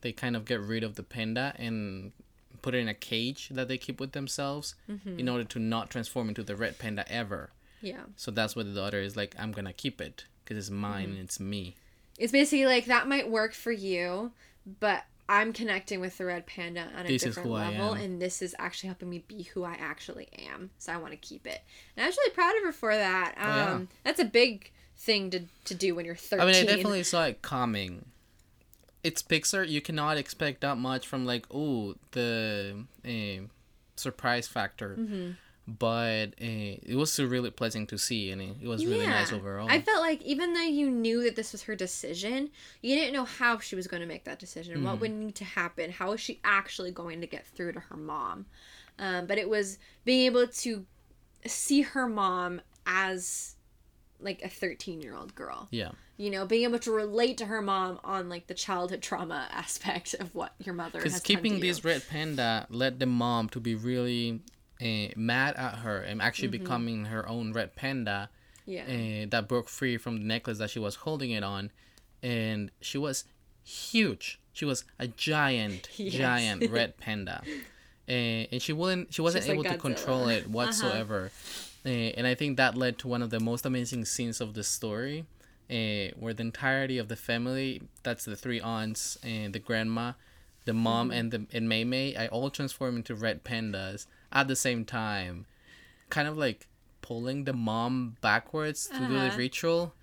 they 0.01 0.11
kind 0.11 0.35
of 0.35 0.45
get 0.45 0.59
rid 0.61 0.83
of 0.83 0.95
the 0.95 1.03
panda 1.03 1.53
and 1.57 2.11
put 2.61 2.75
it 2.75 2.77
in 2.77 2.87
a 2.87 2.93
cage 2.93 3.49
that 3.49 3.67
they 3.67 3.77
keep 3.79 3.99
with 3.99 4.11
themselves 4.11 4.75
Mm-hmm. 4.89 5.19
in 5.19 5.27
order 5.27 5.43
to 5.45 5.57
not 5.59 5.89
transform 5.89 6.29
into 6.29 6.43
the 6.43 6.55
red 6.55 6.77
panda 6.77 7.03
ever. 7.11 7.49
Yeah. 7.81 8.03
So 8.15 8.29
that's 8.29 8.55
what 8.55 8.67
the 8.67 8.73
daughter 8.79 8.99
is 9.01 9.15
like. 9.15 9.33
I'm 9.39 9.51
gonna 9.51 9.73
keep 9.73 9.99
it 9.99 10.25
because 10.43 10.57
it's 10.57 10.69
mine 10.69 11.05
Mm-hmm. 11.07 11.11
and 11.15 11.23
it's 11.23 11.39
me. 11.39 11.75
It's 12.19 12.31
basically 12.31 12.65
like 12.67 12.85
that 12.85 13.07
might 13.07 13.27
work 13.31 13.53
for 13.55 13.71
you, 13.71 14.31
but 14.79 15.03
I'm 15.29 15.53
connecting 15.53 16.01
with 16.01 16.17
the 16.17 16.25
red 16.25 16.45
panda 16.45 16.87
on 16.97 17.05
a 17.05 17.07
This 17.07 17.23
different 17.23 17.49
level, 17.49 17.93
and 17.93 18.21
this 18.21 18.41
is 18.41 18.53
actually 18.59 18.87
helping 18.87 19.09
me 19.09 19.23
be 19.27 19.43
who 19.43 19.63
I 19.63 19.77
actually 19.79 20.27
am. 20.49 20.71
So 20.77 20.91
I 20.91 20.97
want 20.97 21.11
to 21.13 21.17
keep 21.17 21.47
it, 21.47 21.61
and 21.95 22.03
I 22.03 22.07
was 22.07 22.17
really 22.17 22.33
proud 22.33 22.55
of 22.57 22.63
her 22.63 22.71
for 22.71 22.95
that. 22.95 23.35
Um, 23.37 23.47
Oh, 23.47 23.55
yeah. 23.55 23.79
That's 24.03 24.19
a 24.19 24.25
big 24.25 24.71
thing 24.97 25.29
to, 25.31 25.41
to 25.65 25.73
do 25.73 25.95
when 25.95 26.05
you're 26.05 26.15
13. 26.15 26.39
I 26.41 26.51
mean, 26.51 26.55
I 26.55 26.65
definitely 26.65 27.03
saw 27.03 27.25
it 27.25 27.41
coming. 27.41 28.05
It's 29.03 29.23
Pixar. 29.23 29.67
You 29.67 29.81
cannot 29.81 30.17
expect 30.17 30.61
that 30.61 30.77
much 30.77 31.07
from 31.07 31.25
like, 31.25 31.45
oh, 31.49 31.95
the 32.11 32.83
uh, 33.05 33.47
surprise 33.95 34.47
factor. 34.47 34.95
Mm-hmm. 34.99 35.31
But 35.79 36.27
uh, 36.41 36.79
it 36.83 36.95
was 36.95 37.19
really 37.19 37.51
pleasant 37.51 37.89
to 37.89 37.97
see, 37.97 38.31
and 38.31 38.41
it, 38.41 38.67
was 38.67 38.85
really 38.85 39.07
nice 39.07 39.31
overall. 39.31 39.67
I 39.69 39.81
felt 39.81 40.01
like 40.01 40.21
even 40.23 40.53
though 40.53 40.61
you 40.61 40.89
knew 40.89 41.23
that 41.23 41.35
this 41.35 41.51
was 41.51 41.63
her 41.63 41.75
decision, 41.75 42.49
you 42.81 42.95
didn't 42.95 43.13
know 43.13 43.25
how 43.25 43.59
she 43.59 43.75
was 43.75 43.87
going 43.87 44.01
to 44.01 44.07
make 44.07 44.23
that 44.25 44.39
decision, 44.39 44.83
what 44.83 44.93
Mm-hmm. 44.93 45.01
would 45.01 45.11
need 45.11 45.35
to 45.35 45.45
happen, 45.45 45.91
how 45.91 46.11
was 46.11 46.19
she 46.19 46.39
actually 46.43 46.91
going 46.91 47.21
to 47.21 47.27
get 47.27 47.45
through 47.45 47.73
to 47.73 47.79
her 47.79 47.97
mom. 47.97 48.45
Um, 48.99 49.25
but 49.25 49.37
it 49.37 49.49
was 49.49 49.77
being 50.05 50.25
able 50.25 50.47
to 50.47 50.85
see 51.45 51.81
her 51.81 52.07
mom 52.07 52.61
as 52.85 53.55
like 54.19 54.41
a 54.43 54.49
13 54.49 55.01
year 55.01 55.15
old 55.15 55.33
girl 55.35 55.67
yeah. 55.71 55.89
you 56.17 56.29
know 56.29 56.45
being 56.45 56.63
able 56.63 56.79
to 56.79 56.91
relate 56.91 57.37
to 57.37 57.45
her 57.45 57.61
mom 57.61 57.99
on 58.03 58.29
like 58.29 58.47
the 58.47 58.53
childhood 58.53 59.01
trauma 59.01 59.47
aspect 59.51 60.13
of 60.19 60.33
what 60.35 60.53
your 60.59 60.75
mother 60.75 60.99
Because 60.99 61.19
keeping 61.21 61.59
this 61.59 61.83
red 61.83 62.03
panda 62.09 62.67
led 62.69 62.99
the 62.99 63.05
mom 63.05 63.49
to 63.49 63.59
be 63.59 63.75
really 63.75 64.41
uh, 64.81 65.07
mad 65.15 65.55
at 65.55 65.75
her 65.79 65.97
and 65.99 66.21
actually 66.21 66.47
Mm-hmm. 66.49 66.63
becoming 66.63 67.05
her 67.05 67.27
own 67.27 67.53
red 67.53 67.75
panda 67.75 68.29
yeah 68.65 68.83
uh, 68.83 69.25
that 69.29 69.47
broke 69.47 69.67
free 69.69 69.97
from 69.97 70.17
the 70.17 70.23
necklace 70.25 70.57
that 70.59 70.69
she 70.69 70.79
was 70.79 70.95
holding 70.95 71.31
it 71.31 71.43
on. 71.43 71.71
And 72.23 72.71
she 72.81 72.97
was 72.97 73.25
huge. 73.63 74.39
She 74.53 74.65
was 74.65 74.83
a 74.99 75.07
giant, 75.07 75.89
Yes. 75.97 76.13
giant 76.15 76.69
red 76.77 76.97
panda. 76.97 77.43
Uh, 78.07 78.11
and 78.51 78.61
she 78.61 78.73
wouldn't 78.73 79.13
she 79.13 79.21
wasn't 79.21 79.43
like 79.45 79.53
able 79.53 79.63
to 79.63 79.69
Uh-huh. 79.69 79.81
control 79.81 80.27
it 80.27 80.47
whatsoever. 80.47 81.31
Uh, 81.85 81.89
and 81.89 82.27
I 82.27 82.35
think 82.35 82.57
that 82.57 82.77
led 82.77 82.97
to 82.99 83.07
one 83.07 83.21
of 83.23 83.29
the 83.31 83.39
most 83.39 83.65
amazing 83.65 84.05
scenes 84.05 84.39
of 84.41 84.53
the 84.53 84.63
story, 84.63 85.25
uh, 85.69 86.13
where 86.19 86.33
the 86.33 86.41
entirety 86.41 86.97
of 86.99 87.07
the 87.07 87.15
family, 87.15 87.81
that's 88.03 88.25
the 88.25 88.35
three 88.35 88.59
aunts 88.61 89.17
and 89.23 89.53
the 89.53 89.59
grandma, 89.59 90.13
the 90.65 90.73
mom 90.73 91.09
and 91.11 91.31
the 91.31 91.47
and 91.53 91.67
Mei 91.67 91.83
Mei, 91.83 92.15
I 92.15 92.27
all 92.27 92.49
transform 92.51 92.97
into 92.97 93.15
red 93.15 93.43
pandas 93.43 94.05
at 94.31 94.47
the 94.47 94.55
same 94.55 94.85
time, 94.85 95.45
kind 96.09 96.27
of 96.27 96.37
like 96.37 96.67
pulling 97.01 97.43
the 97.45 97.53
mom 97.53 98.15
backwards 98.21 98.87
to 98.87 98.97
do 98.99 99.07
the 99.07 99.27
Uh-huh. 99.27 99.37
ritual. 99.37 99.93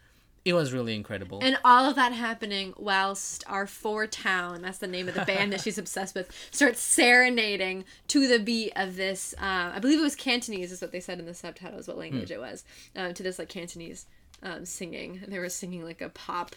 It 0.44 0.52
was 0.54 0.73
really 0.73 0.94
incredible. 0.94 1.40
And 1.42 1.58
all 1.62 1.90
of 1.90 1.97
that 1.97 2.12
happening 2.12 2.73
whilst 2.78 3.44
our 3.49 3.66
Four 3.66 4.06
Town, 4.06 4.62
that's 4.62 4.78
the 4.78 4.87
name 4.87 5.06
of 5.08 5.14
the 5.14 5.25
band 5.26 5.52
that 5.52 5.61
she's 5.64 5.76
obsessed 5.76 6.14
with, 6.14 6.30
starts 6.50 6.80
serenading 6.80 7.85
to 8.08 8.26
the 8.26 8.38
beat 8.38 8.73
of 8.75 8.97
this. 8.97 9.35
Uh, 9.38 9.73
I 9.75 9.78
believe 9.78 9.99
it 9.99 10.02
was 10.02 10.14
Cantonese, 10.16 10.73
is 10.73 10.80
what 10.80 10.90
they 10.92 11.00
said 11.00 11.18
in 11.18 11.26
the 11.26 11.35
subtitles, 11.35 11.87
what 11.87 11.99
language 11.99 12.30
it 12.30 12.40
was, 12.40 12.64
um, 12.97 13.12
to 13.14 13.23
this 13.23 13.38
like 13.38 13.49
Cantonese 13.50 14.06
um, 14.42 14.64
singing. 14.64 15.20
And 15.23 15.30
they 15.32 15.38
were 15.38 15.50
singing 15.50 15.85
like 15.85 16.00
a 16.00 16.08
pop 16.08 16.54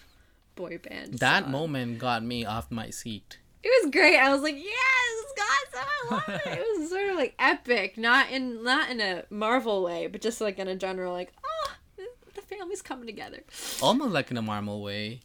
boy 0.55 0.77
band. 0.77 1.15
that 1.19 1.43
song. 1.43 1.51
moment 1.51 1.99
got 1.99 2.23
me 2.23 2.45
off 2.45 2.71
my 2.71 2.89
seat. 2.91 3.39
It 3.63 3.83
was 3.83 3.91
great. 3.91 4.17
I 4.17 4.33
was 4.33 4.41
like, 4.41 4.55
yes, 4.55 5.33
awesome. 5.39 5.87
I 6.09 6.13
love 6.13 6.41
it. 6.45 6.59
It 6.59 6.79
was 6.79 6.89
sort 6.89 7.09
of 7.09 7.15
like 7.15 7.35
epic, 7.39 7.97
not 7.97 8.31
in 8.31 8.63
not 8.63 8.89
in 8.89 8.99
a 8.99 9.23
Marvel 9.29 9.83
way, 9.83 10.07
but 10.07 10.21
just 10.21 10.41
like 10.41 10.59
in 10.59 10.67
a 10.67 10.75
general 10.75 11.13
like, 11.13 11.33
oh, 11.43 11.71
the 12.33 12.41
family's 12.41 12.81
coming 12.81 13.07
together. 13.07 13.43
Almost 13.81 14.11
like 14.11 14.31
in 14.31 14.37
a 14.37 14.41
Marvel 14.41 14.81
way. 14.81 15.21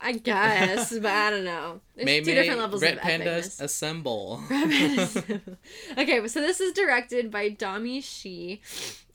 I 0.00 0.12
guess, 0.12 0.92
but 0.98 1.10
I 1.10 1.30
don't 1.30 1.44
know. 1.44 1.80
There's 1.96 2.04
Mei 2.04 2.20
two 2.20 2.34
different 2.34 2.60
levels 2.60 2.82
red 2.82 2.98
of 2.98 3.00
pandas 3.00 3.58
epicness. 3.58 3.60
assemble. 3.60 4.42
okay, 5.98 6.28
so 6.28 6.40
this 6.40 6.60
is 6.60 6.74
directed 6.74 7.30
by 7.30 7.48
Domee 7.48 8.02
Shi, 8.02 8.60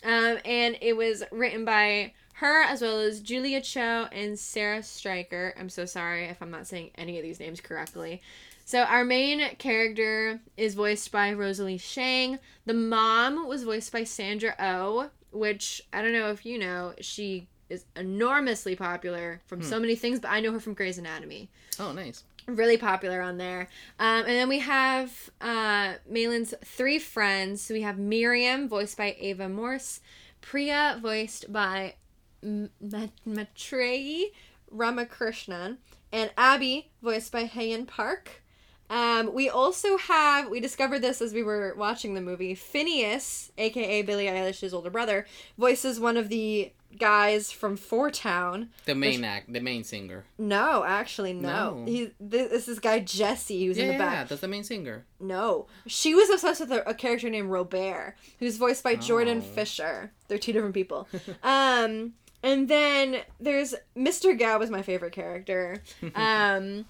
um, 0.04 0.40
and 0.44 0.78
it 0.82 0.98
was 0.98 1.24
written 1.32 1.64
by 1.64 2.14
her 2.36 2.64
as 2.64 2.82
well 2.82 3.00
as 3.00 3.20
Julia 3.20 3.62
Cho 3.62 4.08
and 4.12 4.40
Sarah 4.40 4.80
Streicher. 4.80 5.52
I'm 5.60 5.70
so 5.70 5.86
sorry 5.86 6.26
if 6.26 6.42
I'm 6.42 6.50
not 6.52 6.66
saying 6.66 6.92
any 6.96 7.18
of 7.18 7.24
these 7.24 7.40
names 7.40 7.62
correctly. 7.62 8.22
So 8.70 8.84
our 8.84 9.04
main 9.04 9.56
character 9.56 10.42
is 10.56 10.76
voiced 10.76 11.12
by 11.12 11.34
Rosalie 11.34 11.80
Chiang. 11.80 12.38
The 12.68 12.76
mom 12.76 13.48
was 13.48 13.64
voiced 13.64 13.92
by 13.92 14.04
Sandra 14.04 14.54
Oh, 14.60 15.10
which 15.32 15.82
I 15.92 16.04
don't 16.04 16.14
know 16.14 16.30
if 16.30 16.46
you 16.46 16.60
know, 16.60 16.94
she 17.02 17.48
is 17.68 17.86
enormously 17.96 18.76
popular 18.76 19.42
from 19.48 19.64
so 19.64 19.80
many 19.80 19.96
things, 19.96 20.20
but 20.20 20.30
I 20.30 20.40
know 20.40 20.52
her 20.52 20.60
from 20.60 20.76
Grey's 20.76 21.00
Anatomy 21.00 21.50
oh, 21.80 21.94
nice. 21.94 22.24
really 22.46 22.78
popular 22.78 23.22
on 23.22 23.40
there. 23.40 23.70
Um, 23.98 24.26
and 24.26 24.36
then 24.36 24.48
we 24.48 24.60
have 24.60 25.32
uh, 25.42 25.94
Meilin's 26.08 26.54
three 26.64 27.00
friends. 27.00 27.64
So 27.64 27.74
we 27.74 27.82
have 27.82 27.98
Miriam, 27.98 28.70
voiced 28.70 28.98
by 28.98 29.16
Ava 29.20 29.50
Morse, 29.50 30.00
Priya, 30.42 31.00
voiced 31.02 31.52
by 31.52 31.96
M- 32.44 32.70
Ma- 32.80 33.08
Maitreyi 33.28 34.26
Ramakrishnan, 34.72 35.78
and 36.12 36.30
Abby, 36.38 36.92
voiced 37.02 37.32
by 37.32 37.46
Hyein 37.46 37.88
Park. 37.88 38.44
Um, 38.90 39.34
we 39.34 39.50
also 39.50 39.98
have, 39.98 40.50
we 40.50 40.60
discovered 40.60 41.00
this 41.00 41.22
as 41.22 41.34
we 41.34 41.44
were 41.44 41.74
watching 41.78 42.14
the 42.16 42.22
movie. 42.22 42.56
Finneas, 42.56 43.52
aka 43.58 44.02
Billie 44.02 44.26
Eilish's 44.26 44.74
older 44.74 44.90
brother, 44.90 45.26
voices 45.58 46.00
one 46.00 46.18
of 46.18 46.30
the 46.30 46.72
guys 46.98 47.52
from 47.52 47.78
Four 47.78 48.10
Town. 48.10 48.70
The 48.86 48.96
main 48.96 49.24
act, 49.24 49.54
the 49.54 49.60
main 49.60 49.84
singer. 49.84 50.26
No, 50.40 50.84
actually, 50.84 51.34
no. 51.34 51.76
No. 51.82 51.86
He 51.86 52.12
this, 52.20 52.50
this 52.50 52.68
is 52.68 52.80
guy 52.80 53.00
Jesse 53.00 53.66
who's 53.68 53.78
in 53.78 53.90
the 53.90 53.98
back. 53.98 54.14
Yeah, 54.14 54.24
that's 54.24 54.42
the 54.42 54.48
main 54.48 54.64
singer. 54.64 55.06
No, 55.20 55.68
she 55.86 56.16
was 56.16 56.30
obsessed 56.32 56.62
with 56.62 56.72
a, 56.72 56.90
a 56.90 56.96
character 56.96 57.30
named 57.30 57.52
Robert, 57.52 58.16
who's 58.40 58.58
voiced 58.58 58.84
by 58.84 58.96
Jordan 58.96 59.38
Oh. 59.40 59.42
Fisher. 59.42 60.12
They're 60.28 60.40
two 60.40 60.52
different 60.54 60.74
people. 60.74 61.08
um, 61.44 62.14
and 62.42 62.68
then 62.68 63.18
there's 63.40 63.76
Mr. 63.96 64.38
Gao 64.38 64.58
was 64.58 64.72
my 64.72 64.82
favorite 64.82 65.14
character, 65.14 65.84
um, 66.16 66.86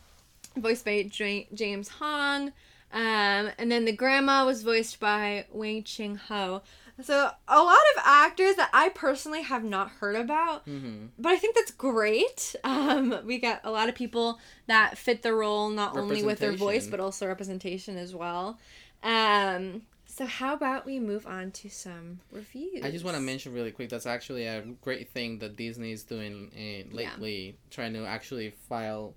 voiced 0.61 0.85
by 0.85 1.03
J- 1.03 1.47
James 1.53 1.89
Hong. 1.89 2.53
Um, 2.91 3.51
and 3.59 3.71
then 3.71 3.85
the 3.85 3.91
grandma 3.91 4.45
was 4.45 4.63
voiced 4.63 4.99
by 4.99 5.45
Wai 5.51 5.81
Ching 5.85 6.15
Ho. 6.15 6.63
So 7.01 7.29
a 7.47 7.61
lot 7.61 7.77
of 7.95 8.03
actors 8.03 8.55
that 8.55 8.69
I 8.73 8.89
personally 8.89 9.43
have 9.43 9.63
not 9.63 9.89
heard 9.89 10.15
about, 10.15 10.63
hmm 10.65 11.05
but 11.17 11.31
I 11.33 11.37
think 11.37 11.55
that's 11.55 11.71
great. 11.71 12.55
Um, 12.63 13.19
we 13.25 13.39
got 13.39 13.61
a 13.63 13.71
lot 13.71 13.89
of 13.89 13.95
people 13.95 14.39
that 14.67 14.97
fit 14.97 15.21
the 15.21 15.33
role, 15.33 15.69
not 15.69 15.95
only 15.97 16.23
with 16.23 16.39
their 16.39 16.53
voice, 16.53 16.87
but 16.87 16.99
also 16.99 17.27
representation 17.27 17.97
as 17.97 18.15
well. 18.15 18.57
Um, 19.03 19.83
so 20.05 20.25
how 20.25 20.53
about 20.53 20.85
we 20.85 20.99
move 20.99 21.27
on 21.27 21.51
to 21.51 21.69
some 21.69 22.19
reviews? 22.31 22.83
I 22.83 22.91
just 22.91 23.05
want 23.05 23.15
to 23.15 23.21
mention 23.21 23.53
really 23.53 23.71
quick. 23.71 23.89
That's 23.89 24.05
actually 24.05 24.45
a 24.45 24.61
great 24.81 25.09
thing 25.09 25.39
that 25.39 25.55
Disney 25.55 25.91
is 25.91 26.03
doing 26.03 26.51
uh, 26.55 26.95
lately, 26.95 27.57
trying 27.69 27.93
to 27.93 28.05
actually 28.05 28.49
file, 28.67 29.13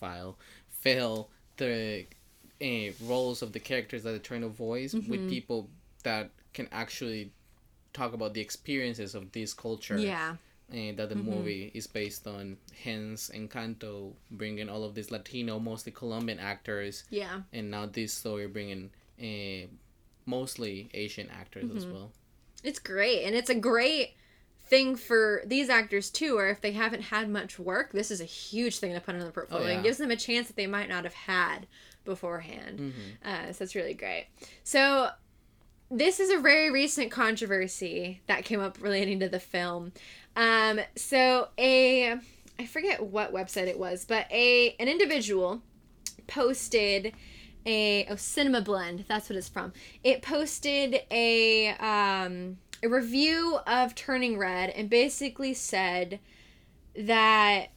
file, 0.00 0.38
fill 0.84 1.30
the 1.56 2.06
uh, 2.62 2.92
roles 3.02 3.42
of 3.42 3.52
the 3.52 3.58
characters 3.60 4.02
that 4.04 4.10
they're 4.10 4.18
trying 4.30 4.42
to 4.42 4.48
voice 4.48 4.92
with 4.94 5.22
Mhm. 5.22 5.28
people 5.28 5.68
that 6.04 6.30
can 6.52 6.68
actually 6.70 7.32
talk 7.92 8.12
about 8.12 8.34
the 8.34 8.40
experiences 8.40 9.14
of 9.14 9.32
this 9.32 9.54
culture. 9.54 9.98
Yeah, 9.98 10.36
and 10.70 10.96
that 10.98 11.08
the 11.10 11.14
Mhm. 11.14 11.24
movie 11.24 11.70
is 11.74 11.86
based 11.86 12.26
on. 12.26 12.56
Hence, 12.84 13.30
Encanto 13.34 14.14
bringing 14.30 14.68
all 14.68 14.82
of 14.84 14.94
these 14.94 15.10
Latino, 15.10 15.58
mostly 15.58 15.92
Colombian 15.92 16.38
actors, 16.38 17.04
yeah, 17.10 17.42
and 17.52 17.70
now 17.70 17.86
this 17.86 18.12
story 18.14 18.46
bringing 18.46 18.90
uh, 19.20 19.68
mostly 20.26 20.88
Asian 20.94 21.28
actors 21.30 21.70
as 21.76 21.84
Mhm. 21.86 21.92
well. 21.92 22.12
it's 22.62 22.78
great, 22.78 23.24
and 23.26 23.34
it's 23.36 23.50
a 23.50 23.54
great 23.54 24.14
thing 24.66 24.96
for 24.96 25.42
these 25.46 25.68
actors 25.68 26.10
too. 26.10 26.36
Or 26.38 26.48
if 26.48 26.60
they 26.60 26.72
haven't 26.72 27.02
had 27.02 27.28
much 27.28 27.58
work, 27.58 27.92
this 27.92 28.10
is 28.10 28.20
a 28.20 28.24
huge 28.24 28.78
thing 28.78 28.92
to 28.94 29.00
put 29.00 29.14
in 29.14 29.20
the 29.20 29.30
portfolio. 29.30 29.64
Oh, 29.64 29.68
yeah. 29.68 29.74
and 29.74 29.84
gives 29.84 29.98
them 29.98 30.10
a 30.10 30.16
chance 30.16 30.46
that 30.48 30.56
they 30.56 30.66
might 30.66 30.88
not 30.88 31.04
have 31.04 31.14
had 31.14 31.66
beforehand. 32.04 32.78
hmm 32.78 32.90
Uh, 33.28 33.52
so 33.52 33.64
it's 33.64 33.74
really 33.74 33.94
great. 33.94 34.26
So 34.62 35.08
this 35.90 36.18
is 36.18 36.30
a 36.30 36.38
very 36.38 36.70
recent 36.70 37.10
controversy 37.10 38.20
that 38.26 38.44
came 38.44 38.60
up 38.60 38.78
relating 38.80 39.20
to 39.20 39.28
the 39.28 39.40
film. 39.40 39.92
Um, 40.36 40.80
so 40.96 41.48
a 41.58 42.18
I 42.58 42.66
forget 42.66 43.02
what 43.02 43.32
website 43.32 43.66
it 43.66 43.78
was, 43.78 44.04
but 44.04 44.30
a 44.30 44.74
an 44.78 44.88
individual 44.88 45.62
posted 46.26 47.12
a 47.66 48.06
oh 48.10 48.16
Cinema 48.16 48.60
Blend. 48.60 49.04
That's 49.08 49.28
what 49.28 49.36
it's 49.36 49.48
from. 49.48 49.72
It 50.02 50.22
posted 50.22 51.00
a 51.10 51.68
um, 51.78 52.58
a 52.82 52.88
review 52.88 53.58
of 53.66 53.94
Turning 53.94 54.38
Red 54.38 54.70
and 54.70 54.90
basically 54.90 55.54
said 55.54 56.20
that 56.96 57.68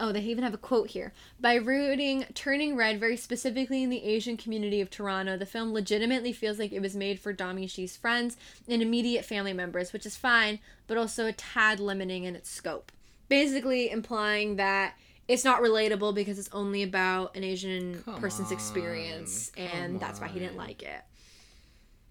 oh 0.00 0.12
they 0.12 0.20
even 0.20 0.44
have 0.44 0.54
a 0.54 0.58
quote 0.58 0.88
here. 0.88 1.12
By 1.40 1.54
rooting 1.54 2.24
turning 2.34 2.76
red 2.76 2.98
very 2.98 3.16
specifically 3.16 3.82
in 3.82 3.90
the 3.90 4.04
asian 4.04 4.36
community 4.36 4.80
of 4.80 4.90
toronto 4.90 5.36
the 5.36 5.46
film 5.46 5.72
legitimately 5.72 6.32
feels 6.32 6.58
like 6.58 6.72
it 6.72 6.80
was 6.80 6.96
made 6.96 7.20
for 7.20 7.32
Domee 7.32 7.66
Shi's 7.66 7.96
friends 7.96 8.36
and 8.68 8.82
immediate 8.82 9.24
family 9.24 9.52
members 9.52 9.92
which 9.92 10.06
is 10.06 10.16
fine 10.16 10.58
but 10.86 10.96
also 10.96 11.26
a 11.26 11.32
tad 11.32 11.80
limiting 11.80 12.24
in 12.24 12.36
its 12.36 12.50
scope. 12.50 12.92
Basically 13.28 13.90
implying 13.90 14.56
that 14.56 14.94
it's 15.26 15.44
not 15.44 15.62
relatable 15.62 16.14
because 16.14 16.38
it's 16.38 16.50
only 16.52 16.82
about 16.82 17.36
an 17.36 17.44
asian 17.44 18.02
Come 18.02 18.20
person's 18.20 18.48
on, 18.48 18.54
experience 18.54 19.52
and 19.56 19.92
come 19.92 19.98
that's 19.98 20.20
why 20.20 20.28
he 20.28 20.38
didn't 20.38 20.56
like 20.56 20.82
it 20.82 21.02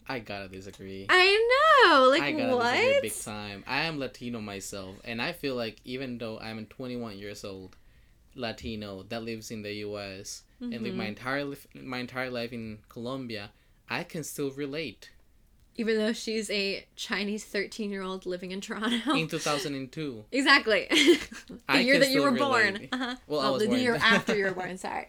I 0.07 0.19
gotta 0.19 0.47
disagree. 0.47 1.05
i 1.09 1.49
know 1.85 2.09
like 2.09 2.21
I 2.21 2.31
gotta 2.31 2.43
disagree 2.55 2.93
what 2.93 3.01
big 3.01 3.15
time. 3.21 3.63
I 3.67 3.81
am 3.83 3.99
Latino 3.99 4.41
myself, 4.41 4.95
and 5.03 5.21
I 5.21 5.31
feel 5.33 5.55
like 5.55 5.79
even 5.85 6.17
though 6.17 6.39
I'm 6.39 6.65
21 6.65 7.17
years 7.17 7.43
old, 7.45 7.75
Latino 8.35 9.03
that 9.09 9.23
lives 9.23 9.51
in 9.51 9.61
the 9.61 9.73
U.S. 9.87 10.43
and 10.59 10.81
live 10.81 10.95
my 10.95 11.05
entire 11.05 11.43
lif- 11.43 11.67
my 11.75 11.99
entire 11.99 12.29
life 12.31 12.51
in 12.53 12.79
Colombia, 12.89 13.51
I 13.89 14.03
can 14.03 14.23
still 14.23 14.51
relate. 14.51 15.09
even 15.75 15.97
though 15.97 16.13
she's 16.13 16.51
a 16.51 16.85
chinese 16.95 17.43
13 17.45 17.89
year 17.89 18.03
old 18.03 18.27
living 18.27 18.51
in 18.51 18.61
toronto 18.61 19.13
In 19.15 19.27
2002, 19.27 20.25
Exactly. 20.31 20.85
the 20.91 21.19
I 21.67 21.79
year 21.79 21.97
that 21.99 22.11
you 22.11 22.21
were 22.21 22.31
born. 22.31 22.87
Uh-huh. 22.91 23.15
Well, 23.27 23.39
I 23.39 23.43
Well, 23.43 23.53
was 23.53 23.61
the 23.63 23.67
born 23.69 23.79
year 23.81 23.95
after 23.95 24.35
you 24.37 24.45
were 24.45 24.51
born. 24.51 24.77
Sorry, 24.85 25.07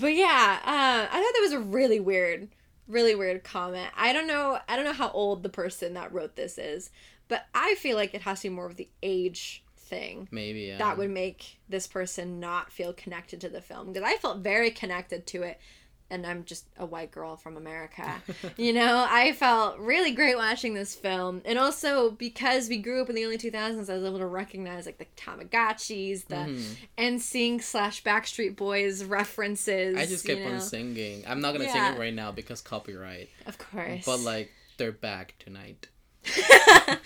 but 0.00 0.14
yeah, 0.14 0.60
uh, 0.64 1.02
I 1.10 1.16
thought 1.22 1.34
that 1.34 1.40
was 1.42 1.52
a 1.52 1.58
really 1.60 1.98
weird, 2.00 2.48
really 2.88 3.14
weird 3.14 3.44
comment. 3.44 3.90
I 3.96 4.12
don't 4.12 4.26
know. 4.26 4.58
I 4.68 4.76
don't 4.76 4.84
know 4.84 4.92
how 4.92 5.10
old 5.10 5.42
the 5.42 5.48
person 5.48 5.94
that 5.94 6.12
wrote 6.12 6.36
this 6.36 6.58
is, 6.58 6.90
but 7.28 7.46
I 7.54 7.74
feel 7.76 7.96
like 7.96 8.14
it 8.14 8.22
has 8.22 8.40
to 8.40 8.48
be 8.48 8.54
more 8.54 8.66
of 8.66 8.76
the 8.76 8.88
age 9.02 9.62
thing 9.86 10.26
maybe 10.32 10.62
yeah. 10.62 10.78
that 10.78 10.98
would 10.98 11.10
make 11.10 11.60
this 11.68 11.86
person 11.86 12.40
not 12.40 12.72
feel 12.72 12.92
connected 12.92 13.40
to 13.40 13.48
the 13.48 13.60
film 13.60 13.92
because 13.92 14.02
I 14.02 14.16
felt 14.16 14.38
very 14.38 14.70
connected 14.70 15.26
to 15.28 15.42
it. 15.42 15.60
And 16.08 16.24
I'm 16.24 16.44
just 16.44 16.66
a 16.78 16.86
white 16.86 17.10
girl 17.10 17.36
from 17.36 17.56
America. 17.56 18.06
You 18.56 18.72
know, 18.72 19.04
I 19.10 19.32
felt 19.32 19.78
really 19.78 20.12
great 20.12 20.36
watching 20.36 20.72
this 20.74 20.94
film. 20.94 21.42
And 21.44 21.58
also 21.58 22.10
because 22.12 22.68
we 22.68 22.78
grew 22.78 23.02
up 23.02 23.08
in 23.10 23.16
the 23.16 23.24
early 23.24 23.38
2000s, 23.38 23.90
I 23.90 23.94
was 23.94 24.04
able 24.04 24.18
to 24.18 24.26
recognize 24.26 24.86
like 24.86 24.98
the 24.98 25.06
Tamagotchis, 25.16 26.26
the 26.28 26.36
Mhm. 26.36 26.76
NSYNC 26.96 27.62
slash 27.62 28.02
Backstreet 28.04 28.54
Boys 28.56 29.02
references. 29.04 29.96
I 29.96 30.06
just 30.06 30.24
you 30.26 30.36
kept 30.36 30.46
know? 30.46 30.54
on 30.54 30.60
singing. 30.60 31.24
I'm 31.26 31.40
not 31.40 31.52
gonna 31.52 31.64
Yeah. 31.64 31.72
sing 31.90 31.96
it 31.96 31.98
right 31.98 32.14
now 32.14 32.30
because 32.32 32.60
copyright. 32.60 33.28
Of 33.46 33.58
course. 33.58 34.04
But 34.06 34.20
like 34.20 34.52
they're 34.78 34.92
back 34.92 35.34
tonight. 35.38 35.88
but 36.24 36.98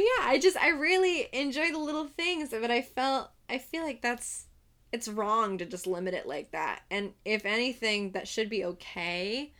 yeah, 0.00 0.20
I 0.22 0.38
just, 0.40 0.56
I 0.56 0.68
really 0.70 1.28
enjoy 1.32 1.70
the 1.72 1.78
little 1.78 2.06
things, 2.06 2.50
but 2.50 2.70
I 2.70 2.82
felt, 2.82 3.30
I 3.48 3.58
feel 3.58 3.82
like 3.82 4.02
that's 4.02 4.44
it's 4.92 5.08
wrong 5.08 5.58
to 5.58 5.66
just 5.66 5.86
limit 5.86 6.14
it 6.14 6.26
like 6.26 6.52
that. 6.52 6.82
And 6.90 7.14
if 7.24 7.46
anything, 7.46 8.12
that 8.12 8.28
should 8.28 8.50
be 8.50 8.64
okay. 8.64 9.52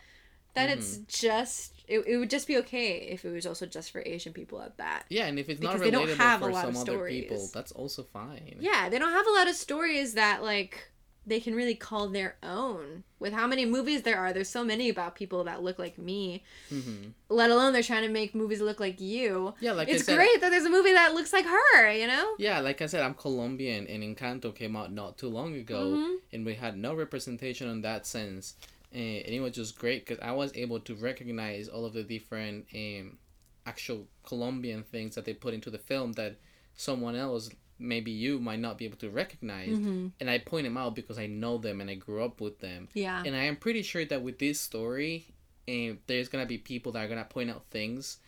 That 0.55 0.71
it's 0.71 0.99
Mm-hmm. 0.99 1.03
just 1.09 1.85
it, 1.89 2.01
it 2.07 2.19
would 2.19 2.31
just 2.31 2.49
be 2.49 2.59
okay 2.59 2.99
if 3.13 3.25
it 3.25 3.33
was 3.33 3.47
also 3.47 3.67
just 3.67 3.91
for 3.93 4.03
Asian 4.07 4.33
people 4.35 4.63
at 4.63 4.79
that. 4.79 5.07
Yeah, 5.09 5.27
and 5.27 5.39
if 5.39 5.49
it's 5.49 5.61
Because 5.61 5.81
not 5.81 5.81
they 5.83 5.91
don't 5.91 6.11
relatable 6.11 6.13
have 6.13 6.43
a 6.43 6.47
lot 6.47 6.69
some 6.69 6.71
of 6.71 6.77
other 6.77 6.99
people, 6.99 7.49
stories. 7.49 7.53
that's 7.55 7.73
also 7.73 8.03
fine. 8.03 8.57
Yeah, 8.59 8.89
they 8.89 8.99
don't 8.99 9.13
have 9.13 9.27
a 9.27 9.33
lot 9.33 9.49
of 9.49 9.57
stories 9.57 10.15
that 10.15 10.43
like 10.43 10.92
they 11.27 11.39
can 11.41 11.55
really 11.55 11.75
call 11.75 12.09
their 12.09 12.37
own. 12.43 13.05
With 13.21 13.33
how 13.33 13.47
many 13.47 13.65
movies 13.65 14.03
there 14.03 14.19
are, 14.19 14.33
there's 14.33 14.49
so 14.49 14.65
many 14.65 14.89
about 14.89 15.15
people 15.15 15.45
that 15.45 15.63
look 15.63 15.79
like 15.79 15.97
me. 15.97 16.43
hmm 16.69 17.11
Let 17.29 17.51
alone 17.51 17.73
they're 17.73 17.83
trying 17.83 18.03
to 18.03 18.09
make 18.09 18.35
movies 18.35 18.61
look 18.61 18.81
like 18.81 19.01
you. 19.01 19.55
Yeah, 19.61 19.73
like 19.73 19.89
it's 19.89 20.05
said, 20.05 20.17
great 20.17 20.41
that 20.41 20.51
there's 20.51 20.65
a 20.65 20.71
movie 20.71 20.93
that 20.93 21.15
looks 21.15 21.33
like 21.33 21.45
her. 21.47 21.93
You 21.93 22.09
know. 22.09 22.35
Yeah, 22.39 22.59
like 22.61 22.83
I 22.83 22.87
said, 22.87 23.03
I'm 23.03 23.15
Colombian, 23.15 23.87
and 23.87 24.03
Encanto 24.03 24.55
came 24.55 24.75
out 24.75 24.93
not 24.93 25.17
too 25.19 25.29
long 25.29 25.55
ago, 25.55 25.97
Mhm. 25.97 26.17
and 26.33 26.45
we 26.45 26.55
had 26.55 26.77
no 26.77 26.95
representation 26.95 27.69
in 27.69 27.83
that 27.83 28.07
sense, 28.07 28.57
and, 28.93 29.25
and 29.25 29.35
it 29.35 29.41
was 29.41 29.53
just 29.53 29.79
great 29.79 30.05
because 30.05 30.21
I 30.23 30.33
was 30.33 30.51
able 30.57 30.81
to 30.81 30.95
recognize 30.97 31.69
all 31.69 31.85
of 31.85 31.93
the 31.93 32.03
different 32.03 32.67
um, 32.75 33.19
actual 33.65 34.09
Colombian 34.25 34.83
things 34.83 35.15
that 35.15 35.25
they 35.25 35.35
put 35.35 35.55
into 35.55 35.71
the 35.71 35.79
film 35.79 36.15
that 36.15 36.37
someone 36.75 37.15
else, 37.15 37.51
maybe 37.83 38.11
you, 38.11 38.39
might 38.39 38.61
not 38.61 38.79
be 38.79 38.85
able 38.85 38.99
to 38.99 39.11
recognize, 39.11 39.77
Mm-hmm. 39.77 40.09
and 40.21 40.31
I 40.31 40.39
point 40.39 40.65
them 40.65 40.77
out 40.77 40.95
because 40.95 41.19
I 41.19 41.27
know 41.27 41.59
them 41.59 41.81
and 41.81 41.91
I 41.91 41.95
grew 41.95 42.23
up 42.25 42.41
with 42.41 42.61
them, 42.61 42.89
Yeah. 42.95 43.23
and 43.27 43.35
I 43.37 43.45
am 43.45 43.57
pretty 43.57 43.83
sure 43.83 44.05
that 44.05 44.23
with 44.23 44.39
this 44.39 44.61
story, 44.61 45.27
and 45.69 45.99
there's 46.07 46.29
gonna 46.29 46.47
be 46.47 46.59
people 46.59 46.93
that 46.93 47.05
are 47.05 47.09
gonna 47.09 47.25
point 47.25 47.51
out 47.51 47.65
things 47.71 48.19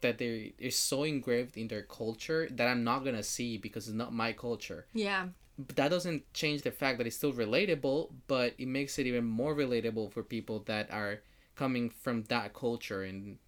that 0.00 0.18
they 0.18 0.54
are 0.62 0.70
so 0.70 1.02
engraved 1.04 1.56
in 1.56 1.66
their 1.68 1.82
culture 1.82 2.48
that 2.52 2.68
I'm 2.68 2.84
not 2.84 3.04
gonna 3.04 3.22
see 3.22 3.56
because 3.58 3.88
it's 3.88 3.96
not 3.96 4.12
my 4.12 4.32
culture. 4.32 4.86
Yeah. 4.94 5.28
But 5.58 5.74
that 5.74 5.88
doesn't 5.88 6.32
change 6.32 6.62
the 6.62 6.70
fact 6.70 6.98
that 6.98 7.06
it's 7.08 7.16
still 7.16 7.32
relatable, 7.32 8.12
but 8.28 8.54
it 8.58 8.68
makes 8.68 8.96
it 8.98 9.06
even 9.08 9.24
more 9.24 9.56
relatable 9.56 10.12
for 10.12 10.22
people 10.22 10.60
that 10.66 10.88
are 10.92 11.20
coming 11.56 11.90
from 11.90 12.22
that 12.24 12.54
culture 12.54 13.02
and 13.02 13.38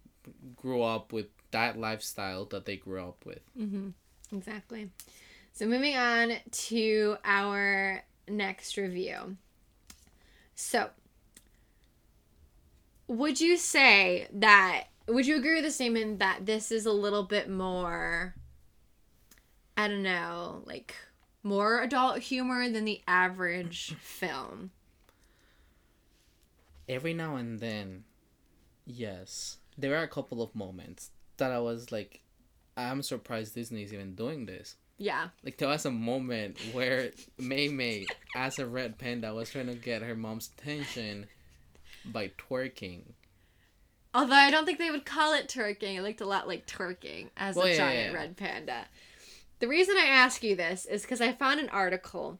grew 0.57 0.81
up 0.81 1.13
with 1.13 1.27
that 1.51 1.79
lifestyle 1.79 2.43
that 2.45 2.65
they 2.65 2.75
grew 2.75 3.01
up 3.01 3.25
with. 3.25 3.39
Mm-hmm. 3.57 3.89
Exactly. 4.35 4.89
So 5.53 5.65
moving 5.65 5.95
on 5.95 6.33
to 6.51 7.17
our 7.23 8.03
next 8.27 8.77
review. 8.77 9.37
So, 10.55 10.89
would 13.07 13.41
you 13.41 13.57
say 13.57 14.27
that? 14.33 14.85
Would 15.07 15.27
you 15.27 15.35
agree 15.37 15.55
with 15.55 15.65
the 15.65 15.71
statement 15.71 16.19
that 16.19 16.45
this 16.45 16.71
is 16.71 16.85
a 16.85 16.91
little 16.91 17.23
bit 17.23 17.49
more? 17.49 18.35
I 19.75 19.87
don't 19.87 20.03
know, 20.03 20.63
like 20.65 20.95
more 21.43 21.81
adult 21.81 22.19
humor 22.19 22.69
than 22.69 22.85
the 22.85 23.01
average 23.07 23.95
film. 23.99 24.71
Every 26.87 27.13
now 27.13 27.35
and 27.35 27.59
then, 27.59 28.03
yes, 28.85 29.57
there 29.77 29.95
are 29.97 30.03
a 30.03 30.07
couple 30.07 30.41
of 30.41 30.53
moments 30.53 31.11
that 31.37 31.51
I 31.51 31.59
was 31.59 31.91
like, 31.91 32.21
I'm 32.77 33.01
surprised 33.01 33.55
Disney's 33.55 33.93
even 33.93 34.13
doing 34.13 34.45
this. 34.45 34.75
Yeah. 35.01 35.29
Like 35.43 35.57
there 35.57 35.67
was 35.67 35.87
a 35.87 35.91
moment 35.91 36.59
where 36.73 37.09
Mei 37.39 37.69
Mei, 37.69 38.05
as 38.35 38.59
a 38.59 38.67
red 38.67 38.99
panda, 38.99 39.33
was 39.33 39.49
trying 39.49 39.65
to 39.65 39.73
get 39.73 40.03
her 40.03 40.13
mom's 40.15 40.51
attention 40.55 41.25
by 42.05 42.29
twerking. 42.37 43.01
Although 44.13 44.35
I 44.35 44.51
don't 44.51 44.65
think 44.65 44.77
they 44.77 44.91
would 44.91 45.05
call 45.05 45.33
it 45.33 45.47
twerking. 45.47 45.95
It 45.97 46.03
looked 46.03 46.21
a 46.21 46.27
lot 46.27 46.47
like 46.47 46.67
twerking 46.67 47.29
as 47.35 47.55
Well, 47.55 47.65
a 47.65 47.71
yeah, 47.71 47.77
giant 47.77 48.11
yeah. 48.13 48.17
red 48.19 48.37
panda. 48.37 48.85
The 49.57 49.67
reason 49.67 49.95
I 49.97 50.05
ask 50.05 50.43
you 50.43 50.55
this 50.55 50.85
is 50.85 51.01
because 51.01 51.19
I 51.19 51.31
found 51.31 51.59
an 51.59 51.69
article 51.69 52.37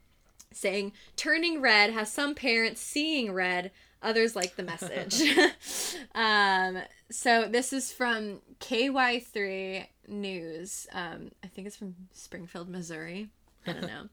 saying 0.52 0.92
turning 1.16 1.60
red 1.60 1.90
has 1.92 2.12
some 2.12 2.36
parents 2.36 2.80
seeing 2.80 3.32
red, 3.32 3.72
others 4.02 4.36
like 4.36 4.56
the 4.56 4.62
message. 4.62 5.22
um, 6.14 6.78
so 7.10 7.48
this 7.48 7.72
is 7.72 7.92
from 7.92 8.40
KY3 8.60 9.86
News. 10.08 10.86
Um, 10.92 11.30
I 11.42 11.46
think 11.46 11.66
it's 11.66 11.76
from 11.76 11.94
Springfield, 12.12 12.68
Missouri. 12.68 13.28
I 13.66 13.72
don't 13.72 13.86
know. 13.86 14.08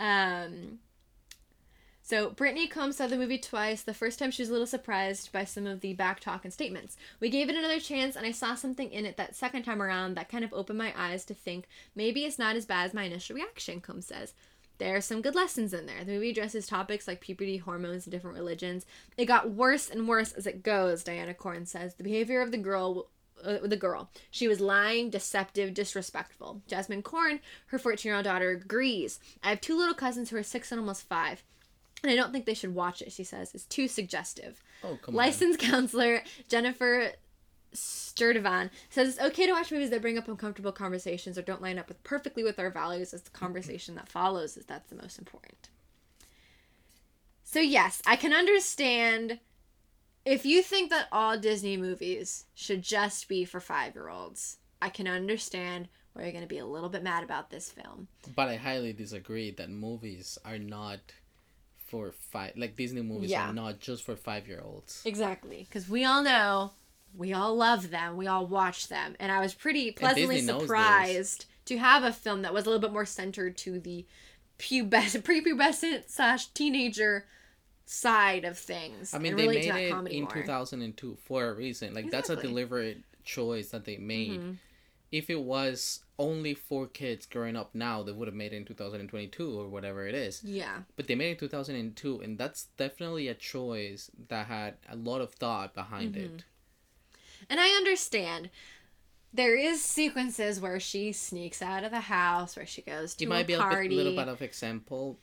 um, 0.00 0.78
so 2.02 2.30
Brittany 2.30 2.68
Combs 2.68 2.98
saw 2.98 3.08
the 3.08 3.16
movie 3.16 3.38
twice. 3.38 3.82
The 3.82 3.92
first 3.92 4.18
time 4.18 4.30
she 4.30 4.42
was 4.42 4.48
a 4.48 4.52
little 4.52 4.66
surprised 4.66 5.32
by 5.32 5.44
some 5.44 5.66
of 5.66 5.80
the 5.80 5.92
back 5.92 6.20
talk 6.20 6.44
and 6.44 6.52
statements. 6.52 6.96
We 7.18 7.30
gave 7.30 7.48
it 7.48 7.56
another 7.56 7.80
chance, 7.80 8.14
and 8.14 8.24
I 8.24 8.30
saw 8.30 8.54
something 8.54 8.92
in 8.92 9.04
it 9.04 9.16
that 9.16 9.34
second 9.34 9.64
time 9.64 9.82
around 9.82 10.14
that 10.14 10.28
kind 10.28 10.44
of 10.44 10.52
opened 10.52 10.78
my 10.78 10.94
eyes 10.96 11.24
to 11.24 11.34
think 11.34 11.66
maybe 11.96 12.24
it's 12.24 12.38
not 12.38 12.54
as 12.54 12.64
bad 12.64 12.86
as 12.86 12.94
my 12.94 13.04
initial 13.04 13.34
reaction. 13.34 13.80
Combs 13.80 14.06
says. 14.06 14.34
There 14.78 14.96
are 14.96 15.00
some 15.00 15.22
good 15.22 15.34
lessons 15.34 15.72
in 15.72 15.86
there. 15.86 16.04
The 16.04 16.12
movie 16.12 16.30
addresses 16.30 16.66
topics 16.66 17.08
like 17.08 17.20
puberty, 17.20 17.56
hormones, 17.58 18.06
and 18.06 18.12
different 18.12 18.36
religions. 18.36 18.84
It 19.16 19.26
got 19.26 19.50
worse 19.50 19.88
and 19.88 20.08
worse 20.08 20.32
as 20.32 20.46
it 20.46 20.62
goes. 20.62 21.02
Diana 21.04 21.34
Corn 21.34 21.66
says 21.66 21.94
the 21.94 22.04
behavior 22.04 22.40
of 22.40 22.50
the 22.50 22.58
girl 22.58 23.08
uh, 23.44 23.58
the 23.62 23.76
girl. 23.76 24.10
She 24.30 24.48
was 24.48 24.60
lying, 24.60 25.10
deceptive, 25.10 25.74
disrespectful. 25.74 26.62
Jasmine 26.66 27.02
Korn, 27.02 27.40
her 27.66 27.78
14 27.78 28.08
year 28.08 28.16
old 28.16 28.24
daughter, 28.24 28.50
agrees. 28.50 29.20
I 29.42 29.50
have 29.50 29.60
two 29.60 29.76
little 29.76 29.94
cousins 29.94 30.30
who 30.30 30.36
are 30.36 30.42
six 30.42 30.72
and 30.72 30.80
almost 30.80 31.08
five. 31.08 31.42
And 32.02 32.10
I 32.10 32.16
don't 32.16 32.32
think 32.32 32.44
they 32.44 32.54
should 32.54 32.74
watch 32.74 33.02
it, 33.02 33.12
she 33.12 33.24
says. 33.24 33.54
It's 33.54 33.64
too 33.64 33.88
suggestive. 33.88 34.62
Oh 34.84 34.98
come 35.02 35.14
on! 35.14 35.16
Licensed 35.16 35.58
counselor 35.60 36.22
Jennifer 36.48 37.12
Sturtevant 37.76 38.70
says 38.90 39.10
it's 39.10 39.20
okay 39.20 39.46
to 39.46 39.52
watch 39.52 39.70
movies 39.70 39.90
that 39.90 40.02
bring 40.02 40.18
up 40.18 40.28
uncomfortable 40.28 40.72
conversations 40.72 41.38
or 41.38 41.42
don't 41.42 41.62
line 41.62 41.78
up 41.78 41.88
with 41.88 42.02
perfectly 42.02 42.42
with 42.42 42.58
our 42.58 42.70
values 42.70 43.12
as 43.14 43.22
the 43.22 43.30
mm-hmm. 43.30 43.44
conversation 43.44 43.94
that 43.94 44.08
follows 44.08 44.56
is 44.56 44.66
that's 44.66 44.88
the 44.88 44.96
most 44.96 45.18
important. 45.18 45.68
So 47.44 47.60
yes, 47.60 48.02
I 48.06 48.16
can 48.16 48.32
understand 48.32 49.38
if 50.24 50.44
you 50.44 50.62
think 50.62 50.90
that 50.90 51.08
all 51.12 51.38
Disney 51.38 51.76
movies 51.76 52.46
should 52.54 52.82
just 52.82 53.28
be 53.28 53.44
for 53.44 53.60
5-year-olds. 53.60 54.58
I 54.82 54.88
can 54.88 55.06
understand 55.06 55.88
why 56.12 56.22
you're 56.22 56.32
going 56.32 56.42
to 56.42 56.48
be 56.48 56.58
a 56.58 56.66
little 56.66 56.88
bit 56.88 57.02
mad 57.02 57.22
about 57.22 57.50
this 57.50 57.70
film. 57.70 58.08
But 58.34 58.48
I 58.48 58.56
highly 58.56 58.92
disagree 58.92 59.50
that 59.52 59.70
movies 59.70 60.38
are 60.44 60.58
not 60.58 61.00
for 61.86 62.12
five. 62.12 62.52
Like 62.56 62.76
Disney 62.76 63.02
movies 63.02 63.30
Yeah. 63.30 63.50
are 63.50 63.54
not 63.54 63.78
just 63.78 64.02
for 64.02 64.16
five 64.16 64.48
year 64.48 64.60
olds. 64.64 65.02
Exactly, 65.04 65.66
because 65.68 65.88
we 65.88 66.04
all 66.04 66.22
know, 66.22 66.72
we 67.14 67.32
all 67.32 67.54
love 67.56 67.90
them, 67.90 68.16
we 68.16 68.26
all 68.26 68.46
watch 68.46 68.88
them, 68.88 69.16
and 69.18 69.30
I 69.32 69.40
was 69.40 69.54
pretty 69.54 69.90
pleasantly 69.90 70.36
Disney 70.36 70.52
knows 70.52 70.62
this. 70.62 70.68
surprised 70.68 71.44
to 71.66 71.78
have 71.78 72.02
a 72.04 72.12
film 72.12 72.42
that 72.42 72.54
was 72.54 72.64
a 72.66 72.70
little 72.70 72.80
bit 72.80 72.92
more 72.92 73.06
centered 73.06 73.56
to 73.58 73.78
the 73.80 74.06
pubescent, 74.58 75.22
prepubescent 75.22 76.04
slash 76.08 76.46
teenager 76.48 77.26
side 77.84 78.44
of 78.44 78.58
things. 78.58 79.14
I 79.14 79.18
mean, 79.18 79.36
they 79.36 79.46
made 79.46 79.64
it 79.66 80.12
in 80.12 80.22
more. 80.24 80.30
2002 80.32 81.16
for 81.24 81.48
a 81.48 81.54
reason. 81.54 81.94
Like 81.94 82.10
that's 82.10 82.30
a 82.30 82.36
deliberate 82.36 82.98
choice 83.24 83.70
that 83.70 83.84
they 83.84 83.96
made. 83.96 84.40
Mhm. 84.40 84.56
If 85.12 85.30
it 85.30 85.40
was 85.40 86.00
only 86.18 86.54
for 86.54 86.86
kids 86.88 87.26
growing 87.26 87.54
up 87.56 87.74
now, 87.74 88.02
they 88.02 88.10
would 88.10 88.26
have 88.26 88.34
made 88.34 88.52
it 88.52 88.56
in 88.56 88.64
2022 88.64 89.60
or 89.60 89.68
whatever 89.68 90.06
it 90.06 90.14
is. 90.16 90.42
Yeah, 90.42 90.82
But 90.96 91.06
they 91.06 91.14
made 91.14 91.28
it 91.28 91.32
in 91.32 91.36
2002, 91.38 92.20
and 92.20 92.36
that's 92.38 92.64
definitely 92.76 93.28
a 93.28 93.34
choice 93.34 94.10
that 94.28 94.46
had 94.46 94.78
a 94.88 94.96
lot 94.96 95.20
of 95.20 95.32
thought 95.34 95.74
behind 95.74 96.16
it. 96.16 96.44
And 97.50 97.60
I 97.60 97.68
understand. 97.70 98.50
There 99.32 99.56
is 99.56 99.84
sequences 99.84 100.60
where 100.60 100.80
she 100.80 101.12
sneaks 101.12 101.60
out 101.60 101.84
of 101.84 101.90
the 101.90 102.00
house, 102.00 102.56
where 102.56 102.64
she 102.66 102.80
goes 102.80 103.14
to 103.16 103.24
It 103.24 103.28
might 103.28 103.44
a 103.44 103.46
be 103.46 103.52
a 103.52 103.58
party. 103.58 103.88
bit, 103.88 103.96
little 103.96 104.16
bit 104.16 104.28
of 104.28 104.40
example. 104.40 105.18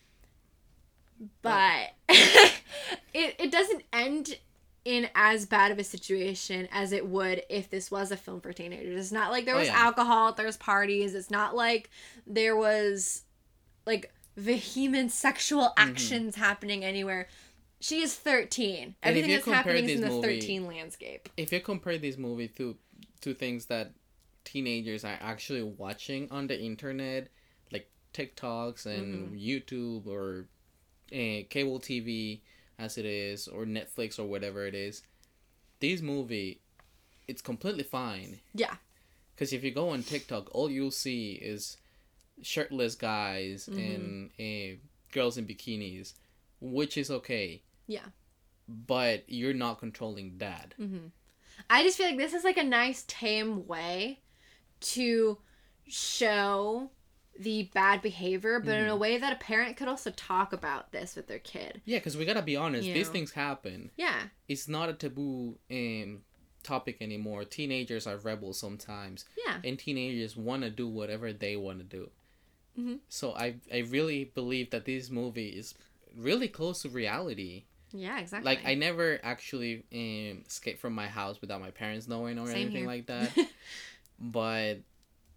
but 1.41 1.93
it 2.09 3.35
it 3.39 3.51
doesn't 3.51 3.83
end 3.91 4.37
in 4.85 5.09
as 5.15 5.45
bad 5.45 5.71
of 5.71 5.79
a 5.79 5.83
situation 5.83 6.67
as 6.71 6.91
it 6.91 7.07
would 7.07 7.41
if 7.49 7.69
this 7.69 7.89
was 7.89 8.11
a 8.11 8.17
film 8.17 8.41
for 8.41 8.51
teenagers. 8.51 8.99
It's 8.99 9.11
not 9.11 9.31
like 9.31 9.45
there 9.45 9.55
Oh, 9.55 9.59
was 9.59 9.67
yeah. 9.69 9.77
alcohol, 9.77 10.33
there's 10.33 10.57
parties. 10.57 11.15
It's 11.15 11.31
not 11.31 11.55
like 11.55 11.89
there 12.27 12.55
was 12.55 13.23
like 13.85 14.13
vehement 14.37 15.11
sexual 15.11 15.69
Mm-hmm. 15.77 15.89
actions 15.89 16.35
happening 16.35 16.83
anywhere. 16.83 17.29
She 17.83 18.01
is 18.01 18.15
13. 18.15 18.83
And 18.83 18.95
Everything 19.03 19.31
that's 19.31 19.45
happening 19.45 19.83
is 19.89 19.95
in 19.95 20.01
the 20.01 20.07
movie- 20.09 20.39
13 20.39 20.65
landscape. 20.67 21.27
If 21.35 21.51
you 21.51 21.59
compare 21.59 21.97
this 21.97 22.17
movie 22.17 22.47
to 22.59 22.77
to 23.21 23.33
things 23.33 23.65
that 23.65 23.91
teenagers 24.45 25.03
are 25.03 25.17
actually 25.21 25.63
watching 25.63 26.29
on 26.31 26.47
the 26.47 26.57
internet, 26.59 27.27
like 27.73 27.89
TikToks 28.13 28.85
and 28.85 29.31
Mm-hmm. 29.31 29.35
YouTube 29.35 30.07
or 30.07 30.47
uh, 31.11 31.43
cable 31.49 31.79
TV, 31.79 32.39
as 32.79 32.97
it 32.97 33.05
is, 33.05 33.47
or 33.49 33.65
Netflix 33.65 34.17
or 34.17 34.25
whatever 34.25 34.65
it 34.65 34.75
is, 34.75 35.03
this 35.81 36.01
movie, 36.01 36.61
it's 37.27 37.41
completely 37.41 37.83
fine. 37.83 38.39
Yeah. 38.53 38.75
Because 39.35 39.51
if 39.51 39.61
you 39.63 39.71
go 39.71 39.89
on 39.89 40.03
TikTok, 40.03 40.47
all 40.55 40.69
you'll 40.69 40.91
see 40.91 41.33
is 41.33 41.77
shirtless 42.41 42.95
guys 42.95 43.67
Mm-hmm. 43.69 43.79
and 43.79 44.29
uh, 44.39 44.77
girls 45.11 45.37
in 45.37 45.45
bikinis, 45.45 46.13
which 46.61 46.97
is 46.97 47.11
okay. 47.11 47.61
Yeah. 47.87 48.05
But 48.67 49.23
you're 49.27 49.53
not 49.53 49.79
controlling 49.79 50.37
that. 50.37 50.73
I 51.69 51.83
just 51.83 51.97
feel 51.97 52.07
like 52.07 52.17
this 52.17 52.33
is 52.33 52.43
like 52.43 52.57
a 52.57 52.63
nice 52.63 53.03
tame 53.07 53.67
way 53.67 54.21
to 54.81 55.37
show 55.87 56.89
the 57.39 57.63
bad 57.73 58.01
behavior, 58.01 58.59
but 58.59 58.75
in 58.77 58.87
a 58.87 58.93
Mhm. 58.95 58.99
way 58.99 59.17
that 59.17 59.33
a 59.33 59.37
parent 59.37 59.75
could 59.75 59.87
also 59.87 60.11
talk 60.11 60.53
about 60.53 60.91
this 60.91 61.15
with 61.15 61.27
their 61.27 61.39
kid. 61.39 61.81
Yeah, 61.83 61.97
because 61.97 62.15
we 62.15 62.25
gotta 62.25 62.41
be 62.43 62.55
honest. 62.55 62.87
You 62.87 62.93
These 62.93 63.07
know. 63.07 63.13
things 63.13 63.31
happen. 63.31 63.91
Yeah. 63.97 64.27
It's 64.47 64.67
not 64.67 64.89
a 64.89 64.93
taboo 64.93 65.57
um, 65.71 66.23
topic 66.61 66.97
anymore. 67.01 67.43
Teenagers 67.43 68.05
are 68.07 68.17
rebels 68.17 68.59
sometimes, 68.59 69.25
Yeah. 69.45 69.59
and 69.63 69.77
teenagers 69.79 70.37
want 70.37 70.61
to 70.63 70.69
do 70.69 70.87
whatever 70.87 71.33
they 71.33 71.55
want 71.57 71.79
to 71.79 71.83
do. 71.85 72.11
Mhm. 72.77 72.99
So 73.09 73.33
I 73.33 73.59
I 73.71 73.79
really 73.79 74.25
believe 74.25 74.69
that 74.69 74.85
this 74.85 75.09
movie 75.09 75.49
is 75.49 75.73
really 76.15 76.47
close 76.47 76.83
to 76.83 76.89
reality. 76.89 77.65
Yeah, 77.93 78.19
exactly. 78.19 78.45
Like 78.45 78.65
I 78.65 78.73
never 78.75 79.19
actually 79.23 79.83
um, 79.93 80.43
escaped 80.47 80.79
from 80.79 80.93
my 80.93 81.07
house 81.07 81.39
without 81.41 81.61
my 81.61 81.71
parents 81.71 82.07
knowing 82.07 82.39
or 82.39 82.47
Same 82.47 82.55
anything 82.55 82.77
here. 82.77 82.87
like 82.87 83.05
that. 83.07 83.37
but 84.19 84.79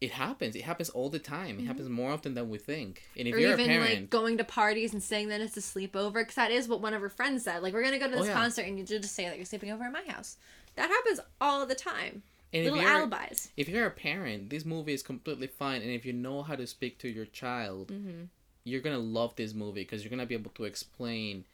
it 0.00 0.10
happens. 0.10 0.54
It 0.56 0.62
happens 0.62 0.90
all 0.90 1.08
the 1.08 1.18
time. 1.18 1.58
It 1.58 1.62
Mhm. 1.62 1.66
happens 1.66 1.88
more 1.88 2.10
often 2.10 2.34
than 2.34 2.48
we 2.48 2.58
think. 2.58 3.02
And 3.16 3.26
if 3.28 3.34
or 3.34 3.38
you're 3.38 3.52
even 3.52 3.64
a 3.64 3.68
parent, 3.68 3.94
like 3.94 4.10
going 4.10 4.36
to 4.38 4.44
parties 4.44 4.92
and 4.92 5.02
saying 5.02 5.28
that 5.28 5.40
it's 5.40 5.56
a 5.56 5.60
sleepover 5.60 6.14
because 6.14 6.34
that 6.34 6.50
is 6.50 6.68
what 6.68 6.80
one 6.80 6.92
of 6.94 7.00
her 7.00 7.08
friends 7.08 7.44
said 7.44 7.62
like 7.62 7.72
we're 7.72 7.82
gonna 7.82 7.98
go 7.98 8.08
to 8.08 8.14
Oh, 8.14 8.18
this 8.18 8.26
yeah. 8.28 8.34
concert 8.34 8.66
and 8.66 8.78
you 8.78 8.84
just 8.84 9.14
say 9.14 9.24
that 9.24 9.36
you're 9.36 9.46
sleeping 9.46 9.70
over 9.72 9.84
at 9.84 9.92
my 9.92 10.02
house 10.06 10.36
that 10.74 10.90
happens 10.90 11.20
all 11.40 11.64
the 11.64 11.74
time 11.74 12.22
and 12.52 12.64
if 12.66 12.72
little 12.72 12.80
you're 12.80 12.90
alibis 12.90 13.48
if 13.56 13.68
you're 13.68 13.86
a 13.86 13.90
parent, 13.90 14.50
this 14.50 14.64
movie 14.64 14.92
is 14.92 15.02
completely 15.02 15.46
fine. 15.46 15.82
And 15.82 15.90
if 15.90 16.04
you 16.04 16.12
know 16.12 16.42
how 16.42 16.56
to 16.56 16.66
speak 16.66 16.98
to 16.98 17.08
your 17.08 17.24
child, 17.24 17.88
mm-hmm. 17.88 18.24
you're 18.64 18.80
gonna 18.82 18.98
love 18.98 19.34
this 19.36 19.54
movie 19.54 19.82
because 19.82 20.04
you're 20.04 20.10
gonna 20.10 20.26
be 20.26 20.34
able 20.34 20.52
to 20.52 20.64
explain, 20.64 21.44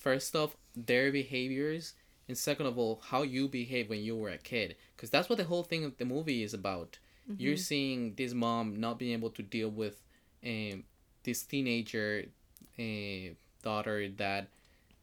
first 0.00 0.34
off, 0.34 0.56
their 0.74 1.12
behaviors, 1.12 1.94
and 2.28 2.36
second 2.36 2.66
of 2.66 2.78
all, 2.78 3.00
how 3.10 3.22
you 3.22 3.48
behave 3.48 3.88
when 3.90 4.00
you 4.00 4.16
were 4.16 4.30
a 4.30 4.38
kid. 4.38 4.76
Because 4.96 5.10
that's 5.10 5.28
what 5.28 5.38
the 5.38 5.44
whole 5.44 5.62
thing 5.62 5.84
of 5.84 5.96
the 5.98 6.04
movie 6.04 6.42
is 6.42 6.54
about. 6.54 6.98
You're 7.36 7.56
seeing 7.56 8.14
this 8.16 8.34
mom 8.34 8.80
not 8.80 8.98
being 8.98 9.12
able 9.12 9.30
to 9.30 9.42
deal 9.42 9.68
with 9.70 9.96
um, 10.44 10.84
this 11.22 11.42
teenager 11.44 12.24
uh, 12.78 13.34
daughter 13.62 14.08
that 14.16 14.48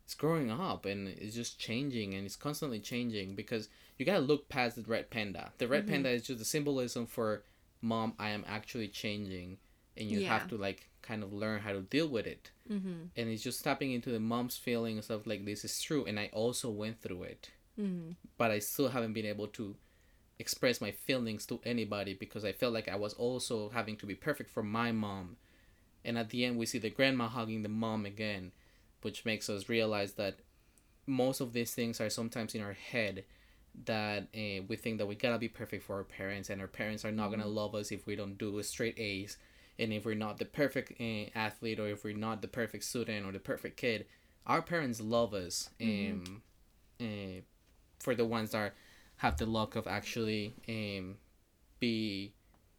is 0.08 0.14
growing 0.14 0.52
up 0.52 0.86
and 0.86 1.08
is 1.08 1.34
just 1.34 1.58
changing 1.58 2.14
and 2.16 2.26
it's 2.26 2.36
constantly 2.36 2.80
changing 2.80 3.36
because 3.36 3.70
you 3.98 4.06
gotta 4.06 4.20
look 4.20 4.50
past 4.50 4.76
the 4.76 4.82
red 4.84 5.10
panda. 5.10 5.52
The 5.58 5.68
red 5.68 5.86
Mhm. 5.86 5.90
panda 5.90 6.10
is 6.10 6.24
just 6.24 6.42
a 6.42 6.46
symbolism 6.46 7.06
for 7.06 7.44
mom, 7.82 8.14
I 8.20 8.30
am 8.30 8.44
actually 8.48 8.90
changing, 8.90 9.58
and 9.96 10.10
you 10.10 10.20
Yeah. 10.20 10.28
have 10.38 10.48
to 10.50 10.58
like 10.58 10.90
kind 11.08 11.24
of 11.24 11.32
learn 11.34 11.62
how 11.62 11.72
to 11.72 11.82
deal 11.82 12.08
with 12.08 12.28
it. 12.28 12.52
Mm-hmm. 12.70 13.06
And 13.16 13.30
it's 13.30 13.44
just 13.44 13.64
tapping 13.64 13.92
into 13.92 14.10
the 14.12 14.20
mom's 14.20 14.58
feeling 14.58 14.96
and 14.96 15.04
stuff 15.04 15.26
like 15.26 15.46
this 15.46 15.64
is 15.64 15.82
true, 15.82 16.06
and 16.06 16.20
I 16.20 16.30
also 16.34 16.70
went 16.70 17.02
through 17.02 17.24
it 17.24 17.50
Mm-hmm. 17.80 18.14
but 18.40 18.50
I 18.50 18.58
still 18.58 18.90
haven't 18.90 19.14
been 19.14 19.28
able 19.28 19.46
to 19.50 19.76
express 20.40 20.82
my 20.82 20.90
feelings 20.90 21.46
to 21.46 21.60
anybody 21.64 22.16
because 22.16 22.44
I 22.44 22.52
felt 22.52 22.74
like 22.74 22.88
I 22.88 22.96
was 22.96 23.14
also 23.14 23.70
having 23.70 23.98
to 23.98 24.08
be 24.08 24.16
perfect 24.16 24.50
for 24.50 24.64
my 24.64 24.92
mom. 24.92 25.38
And 26.04 26.18
at 26.18 26.32
the 26.32 26.44
end, 26.46 26.58
we 26.58 26.66
see 26.66 26.80
the 26.80 26.90
grandma 26.90 27.28
hugging 27.28 27.62
the 27.62 27.70
mom 27.70 28.06
again, 28.06 28.52
which 29.04 29.26
makes 29.26 29.48
us 29.48 29.70
realize 29.70 30.14
that 30.14 30.40
most 31.06 31.40
of 31.40 31.54
these 31.54 31.74
things 31.74 32.02
are 32.02 32.10
sometimes 32.10 32.56
in 32.56 32.62
our 32.62 32.74
head 32.74 33.26
that 33.86 34.24
uh, 34.36 34.64
we 34.68 34.76
think 34.76 34.98
that 34.98 35.06
we 35.06 35.14
gotta 35.14 35.38
be 35.38 35.48
perfect 35.48 35.84
for 35.84 35.98
our 35.98 36.04
parents, 36.04 36.50
and 36.50 36.60
our 36.62 36.68
parents 36.68 37.06
are 37.06 37.12
not 37.12 37.30
gonna 37.30 37.46
love 37.46 37.76
us 37.76 37.92
if 37.92 38.08
we 38.08 38.16
don't 38.16 38.40
do 38.40 38.62
straight 38.64 38.98
A's, 38.98 39.38
and 39.80 39.94
if 39.94 40.06
we're 40.06 40.16
not 40.16 40.38
the 40.40 40.46
perfect 40.46 41.00
uh, 41.00 41.30
athlete, 41.38 41.80
or 41.80 41.88
if 41.88 42.04
we're 42.04 42.16
not 42.16 42.42
the 42.42 42.48
perfect 42.48 42.84
student 42.84 43.26
or 43.26 43.32
the 43.32 43.40
perfect 43.40 43.78
kid. 43.78 44.06
Our 44.46 44.62
parents 44.62 45.02
love 45.02 45.34
us, 45.34 45.70
um, 45.82 46.42
uh, 47.02 47.42
for 48.00 48.16
the 48.16 48.26
ones 48.26 48.52
that 48.52 48.58
are, 48.58 48.74
have 49.18 49.36
the 49.36 49.46
luck 49.46 49.76
of 49.76 49.88
actually 49.88 50.56
um, 50.70 51.18
be 51.80 52.34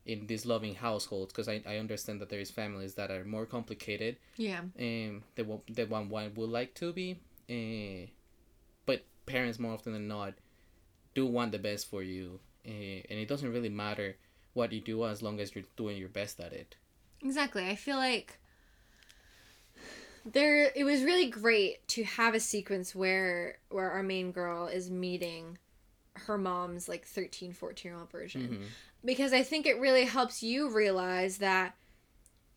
in 0.08 0.26
these 0.26 0.46
loving 0.46 0.74
households 0.74 1.32
because 1.32 1.48
I, 1.48 1.62
I 1.66 1.76
understand 1.76 2.20
that 2.20 2.30
there 2.30 2.40
is 2.40 2.50
families 2.50 2.94
that 2.94 3.10
are 3.10 3.24
more 3.24 3.44
complicated 3.44 4.16
yeah. 4.36 4.60
um 4.60 5.22
than 5.36 5.46
what 5.46 5.60
the 5.68 5.84
one 5.84 6.08
one 6.08 6.32
would 6.34 6.48
like 6.48 6.74
to 6.76 6.92
be 6.92 7.20
uh, 7.50 8.08
but 8.86 9.04
parents 9.26 9.58
more 9.58 9.74
often 9.74 9.92
than 9.92 10.08
not 10.08 10.32
do 11.14 11.26
want 11.26 11.52
the 11.52 11.58
best 11.58 11.90
for 11.90 12.02
you 12.02 12.40
uh, 12.66 13.00
and 13.10 13.18
it 13.20 13.28
doesn't 13.28 13.52
really 13.52 13.68
matter 13.68 14.16
what 14.54 14.72
you 14.72 14.80
do 14.80 15.04
as 15.04 15.22
long 15.22 15.38
as 15.40 15.54
you're 15.54 15.64
doing 15.76 15.98
your 15.98 16.08
best 16.08 16.40
at 16.40 16.54
it 16.54 16.76
exactly 17.22 17.68
i 17.68 17.74
feel 17.74 17.96
like 17.96 18.38
there 20.24 20.70
it 20.74 20.84
was 20.84 21.02
really 21.02 21.28
great 21.30 21.86
to 21.88 22.04
have 22.04 22.34
a 22.34 22.40
sequence 22.40 22.94
where 22.94 23.58
where 23.70 23.90
our 23.90 24.02
main 24.02 24.30
girl 24.32 24.66
is 24.66 24.90
meeting 24.90 25.56
her 26.14 26.36
mom's 26.36 26.88
like 26.88 27.04
13 27.06 27.52
14 27.52 27.90
year 27.90 27.98
old 27.98 28.10
version 28.10 28.58
Mhm. 28.60 28.66
because 29.04 29.32
I 29.32 29.42
think 29.42 29.64
it 29.66 29.78
really 29.78 30.04
helps 30.04 30.42
you 30.42 30.68
realize 30.68 31.38
that 31.38 31.74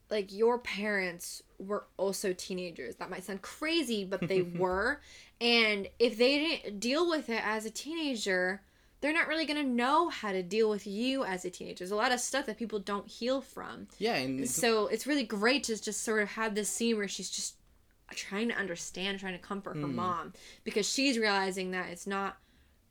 like 0.10 0.34
your 0.34 0.58
parents 0.58 1.42
were 1.58 1.86
also 1.96 2.34
teenagers. 2.34 2.96
That 2.96 3.10
might 3.10 3.24
sound 3.24 3.42
crazy, 3.44 4.04
but 4.04 4.28
they 4.28 4.42
were. 4.58 5.00
And 5.40 5.88
if 6.00 6.18
they 6.18 6.38
didn't 6.40 6.82
deal 6.82 7.08
with 7.10 7.30
it 7.30 7.42
as 7.46 7.66
a 7.66 7.70
teenager, 7.70 8.62
they're 9.02 9.14
not 9.14 9.28
really 9.28 9.46
going 9.46 9.62
to 9.62 9.68
know 9.68 10.10
how 10.10 10.32
to 10.32 10.44
deal 10.44 10.70
with 10.70 10.86
you 10.88 11.24
as 11.26 11.44
a 11.44 11.50
teenager. 11.50 11.80
There's 11.80 11.92
a 11.92 11.96
lot 11.96 12.12
of 12.12 12.20
stuff 12.20 12.46
that 12.46 12.58
people 12.58 12.80
don't 12.80 13.08
heal 13.08 13.42
from. 13.42 13.88
yeah 13.98 14.16
and 14.16 14.48
So 14.48 14.88
it's 14.88 15.06
really 15.08 15.24
great 15.24 15.64
to 15.66 15.82
just 15.82 16.04
sort 16.04 16.22
of 16.22 16.30
have 16.30 16.54
this 16.56 16.70
scene 16.70 16.98
where 16.98 17.08
she's 17.08 17.30
just 17.30 17.56
trying 18.12 18.50
to 18.50 18.56
understand, 18.56 19.20
trying 19.20 19.34
to 19.34 19.40
comfort 19.40 19.76
her 19.78 19.88
Mm. 19.88 19.96
mom 19.96 20.34
because 20.64 20.88
she's 20.88 21.18
realizing 21.18 21.72
that 21.72 21.90
it's 21.90 22.06
not 22.08 22.38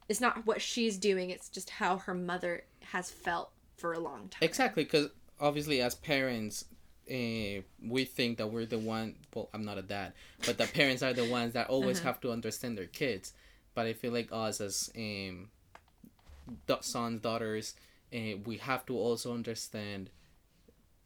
it's 0.09 0.21
not 0.21 0.45
what 0.45 0.61
she's 0.61 0.99
doing, 0.99 1.31
it's 1.31 1.49
just 1.49 1.71
how 1.71 1.99
her 1.99 2.15
mother 2.15 2.65
has 2.87 3.09
felt 3.11 3.53
for 3.77 3.93
a 3.93 3.99
long 4.01 4.29
time. 4.29 4.41
Exactly, 4.43 4.83
because 4.83 5.09
obviously, 5.39 5.81
as 5.81 5.95
parents, 5.95 6.65
uh, 7.09 7.63
we 7.81 8.05
think 8.05 8.39
that 8.39 8.49
we're 8.49 8.67
the 8.67 8.79
one. 8.79 9.15
Well, 9.35 9.49
I'm 9.55 9.65
not 9.65 9.79
a 9.79 9.83
dad, 9.83 10.13
but 10.45 10.59
the 10.59 10.67
parents 10.67 11.05
are 11.05 11.13
the 11.13 11.27
ones 11.27 11.53
that 11.53 11.69
always 11.69 11.99
Uh-huh. 11.99 12.09
have 12.09 12.21
to 12.23 12.33
understand 12.33 12.77
their 12.77 12.87
kids. 12.87 13.33
But 13.75 13.87
I 13.87 13.93
feel 13.93 14.11
like 14.13 14.31
us 14.33 14.61
as 14.61 14.91
um, 14.97 15.51
sons, 16.81 17.21
daughters, 17.21 17.75
uh, 18.15 18.37
we 18.45 18.59
have 18.59 18.87
to 18.87 18.97
also 18.97 19.33
understand 19.35 20.11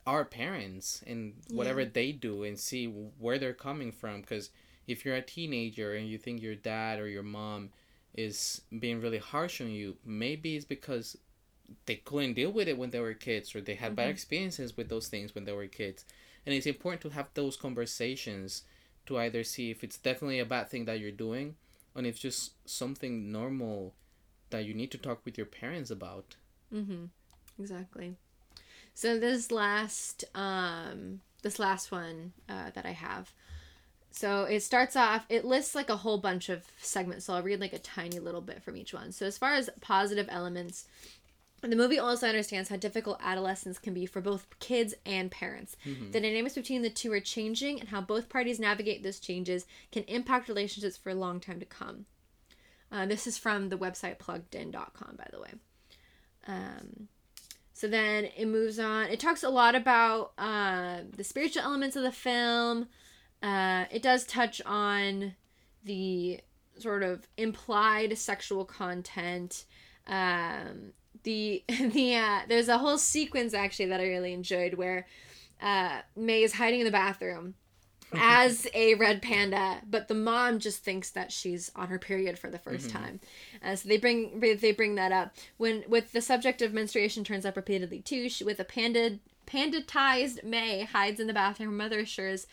our 0.06 0.24
parents 0.24 1.02
and 1.06 1.34
whatever 1.50 1.80
Yeah. 1.80 1.88
they 1.92 2.12
do 2.12 2.44
and 2.44 2.58
see 2.58 2.86
where 2.86 3.38
they're 3.38 3.54
coming 3.54 3.90
from. 3.92 4.20
Because 4.20 4.50
if 4.86 5.04
you're 5.04 5.16
a 5.16 5.22
teenager 5.22 5.94
and 5.94 6.08
you 6.08 6.18
think 6.18 6.42
your 6.42 6.54
dad 6.54 6.98
or 7.00 7.08
your 7.08 7.22
mom 7.22 7.70
is 8.14 8.62
being 8.78 9.00
really 9.00 9.18
harsh 9.18 9.60
on 9.60 9.70
you, 9.70 9.96
maybe 10.04 10.56
it's 10.56 10.64
because 10.64 11.16
they 11.86 11.96
couldn't 11.96 12.34
deal 12.34 12.50
with 12.52 12.68
it 12.68 12.76
when 12.78 12.90
they 12.90 13.00
were 13.00 13.14
kids 13.14 13.54
or 13.54 13.60
they 13.60 13.74
had 13.74 13.96
bad 13.96 14.08
Mhm. 14.08 14.12
experiences 14.12 14.76
with 14.76 14.88
those 14.88 15.08
things 15.08 15.34
when 15.34 15.44
they 15.44 15.52
were 15.52 15.66
kids 15.66 16.04
and 16.44 16.54
it's 16.54 16.66
important 16.66 17.00
to 17.02 17.08
have 17.10 17.32
those 17.34 17.56
conversations 17.56 18.64
to 19.06 19.18
either 19.18 19.42
see 19.42 19.70
if 19.70 19.82
it's 19.82 19.98
definitely 19.98 20.38
a 20.38 20.44
bad 20.44 20.68
thing 20.68 20.84
that 20.84 21.00
you're 21.00 21.10
doing 21.10 21.56
and 21.94 22.06
if 22.06 22.14
it's 22.14 22.22
just 22.22 22.52
something 22.68 23.32
normal 23.32 23.94
that 24.54 24.64
you 24.64 24.74
need 24.74 24.90
to 24.92 24.98
talk 24.98 25.20
with 25.24 25.36
your 25.36 25.46
parents 25.46 25.90
about 25.90 26.36
Mm-hmm. 26.72 27.04
Exactly. 27.60 28.16
So 28.94 29.18
this 29.18 29.50
last 29.50 30.24
um 30.34 31.20
this 31.42 31.58
last 31.58 31.92
one 31.92 32.32
uh, 32.48 32.70
that 32.74 32.86
I 32.86 32.92
have. 32.92 33.32
So 34.10 34.44
it 34.44 34.60
starts 34.62 34.96
off 34.96 35.26
it 35.28 35.44
lists 35.44 35.74
like 35.74 35.90
a 35.90 35.96
whole 35.98 36.18
bunch 36.18 36.48
of 36.48 36.64
segments, 36.78 37.26
so 37.26 37.34
I'll 37.34 37.42
read 37.42 37.60
like 37.60 37.72
a 37.72 37.78
tiny 37.78 38.18
little 38.18 38.40
bit 38.40 38.62
from 38.62 38.76
each 38.76 38.94
one. 38.94 39.12
So 39.12 39.26
as 39.26 39.38
far 39.38 39.52
as 39.54 39.70
positive 39.80 40.26
elements, 40.30 40.86
the 41.60 41.76
movie 41.76 41.98
also 41.98 42.26
understands 42.26 42.68
how 42.68 42.76
difficult 42.76 43.18
adolescence 43.22 43.78
can 43.78 43.94
be 43.94 44.06
for 44.06 44.20
both 44.20 44.46
kids 44.58 44.94
and 45.06 45.30
parents. 45.30 45.76
Mhm. 45.86 46.12
The 46.12 46.20
dynamics 46.20 46.54
between 46.54 46.82
the 46.82 46.90
two 46.90 47.12
are 47.12 47.20
changing, 47.20 47.80
and 47.80 47.88
how 47.88 48.00
both 48.00 48.28
parties 48.28 48.58
navigate 48.58 49.02
those 49.02 49.20
changes 49.20 49.66
can 49.92 50.04
impact 50.04 50.48
relationships 50.48 50.96
for 50.96 51.10
a 51.10 51.14
long 51.14 51.40
time 51.40 51.60
to 51.60 51.66
come. 51.66 52.06
Uh, 52.94 53.06
this 53.06 53.26
is 53.26 53.36
from 53.36 53.70
the 53.70 53.76
website 53.76 54.18
pluggedin.com, 54.18 55.16
by 55.16 55.26
the 55.32 55.40
way. 55.40 55.50
Um, 56.46 57.08
so 57.72 57.88
then 57.88 58.28
it 58.36 58.46
moves 58.46 58.78
on. 58.78 59.06
It 59.06 59.18
talks 59.18 59.42
a 59.42 59.48
lot 59.48 59.74
about 59.74 60.32
uh, 60.38 60.98
the 61.16 61.24
spiritual 61.24 61.64
elements 61.64 61.96
of 61.96 62.04
the 62.04 62.12
film. 62.12 62.86
Uh, 63.42 63.86
it 63.90 64.00
does 64.00 64.24
touch 64.24 64.62
on 64.64 65.34
the 65.82 66.40
sort 66.78 67.02
of 67.02 67.26
implied 67.36 68.16
sexual 68.16 68.64
content. 68.64 69.64
Um, 70.06 70.92
the 71.24 71.64
the 71.68 72.14
uh, 72.14 72.40
there's 72.48 72.68
a 72.68 72.78
whole 72.78 72.98
sequence 72.98 73.54
actually 73.54 73.86
that 73.86 74.00
I 74.00 74.06
really 74.06 74.32
enjoyed 74.32 74.74
where 74.74 75.08
uh, 75.60 76.02
Mei 76.14 76.44
is 76.44 76.54
hiding 76.54 76.80
in 76.80 76.86
the 76.86 76.92
bathroom 76.92 77.54
as 78.18 78.66
a 78.74 78.94
red 78.94 79.22
panda, 79.22 79.80
but 79.88 80.08
the 80.08 80.14
mom 80.14 80.58
just 80.58 80.82
thinks 80.84 81.10
that 81.10 81.32
she's 81.32 81.70
on 81.74 81.88
her 81.88 81.98
period 81.98 82.38
for 82.38 82.50
the 82.50 82.58
1st 82.58 82.88
Mhm. 82.88 82.92
time. 82.92 83.20
Uh, 83.62 83.76
so 83.76 83.88
they 83.88 83.96
bring 83.98 84.40
they 84.40 84.72
bring 84.72 84.94
that 84.96 85.12
up 85.12 85.34
when 85.56 85.84
with 85.88 86.12
the 86.12 86.20
subject 86.22 86.62
of 86.62 86.72
menstruation 86.72 87.24
turns 87.24 87.44
up 87.46 87.56
repeatedly 87.56 88.00
too. 88.00 88.28
She, 88.28 88.44
with 88.44 88.60
a 88.60 88.64
panda 88.64 89.18
pandatized 89.46 90.42
Mei 90.44 90.82
hides 90.84 91.20
in 91.20 91.26
the 91.26 91.32
bathroom. 91.32 91.70
Her 91.70 91.74
mother 91.76 92.00
assures 92.00 92.46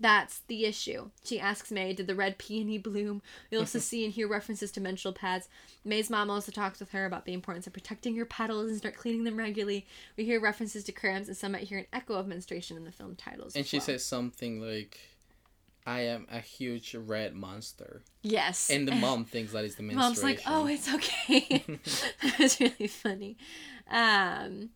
That's 0.00 0.40
the 0.46 0.64
issue. 0.64 1.10
She 1.24 1.40
asks 1.40 1.72
Mei, 1.72 1.92
did 1.92 2.06
the 2.06 2.14
red 2.14 2.38
peony 2.38 2.78
bloom? 2.78 3.20
We 3.50 3.58
also 3.58 3.78
see 3.80 4.04
and 4.04 4.12
hear 4.12 4.28
references 4.28 4.70
to 4.72 4.80
menstrual 4.80 5.14
pads. 5.14 5.48
Mei's 5.84 6.08
mom 6.08 6.30
also 6.30 6.52
talks 6.52 6.78
with 6.78 6.90
her 6.90 7.04
about 7.04 7.24
the 7.24 7.32
importance 7.32 7.66
of 7.66 7.72
protecting 7.72 8.14
your 8.14 8.26
petals 8.26 8.68
and 8.68 8.78
start 8.78 8.96
cleaning 8.96 9.24
them 9.24 9.36
regularly. 9.36 9.86
We 10.16 10.24
hear 10.24 10.40
references 10.40 10.84
to 10.84 10.92
cramps, 10.92 11.28
and 11.28 11.36
some 11.36 11.52
might 11.52 11.64
hear 11.64 11.78
an 11.78 11.86
echo 11.92 12.14
of 12.14 12.28
menstruation 12.28 12.76
in 12.76 12.84
the 12.84 12.92
film 12.92 13.16
titles. 13.16 13.56
And 13.56 13.66
she 13.66 13.78
well. 13.78 13.86
says 13.86 14.04
something 14.04 14.60
like, 14.60 14.98
"I 15.84 16.02
am 16.02 16.26
a 16.30 16.38
huge 16.38 16.94
red 16.94 17.34
monster," 17.34 18.02
yes. 18.22 18.70
and 18.70 18.86
the 18.86 18.94
mom 18.94 19.24
thinks 19.24 19.52
that 19.52 19.64
is 19.64 19.74
the 19.74 19.82
menstruation. 19.82 20.10
Mom's 20.10 20.22
like, 20.22 20.42
oh, 20.46 20.66
it's 20.66 20.92
okay. 20.94 21.64
that 22.22 22.38
was 22.38 22.60
really 22.60 22.86
funny. 22.86 23.36
Um, 23.90 24.70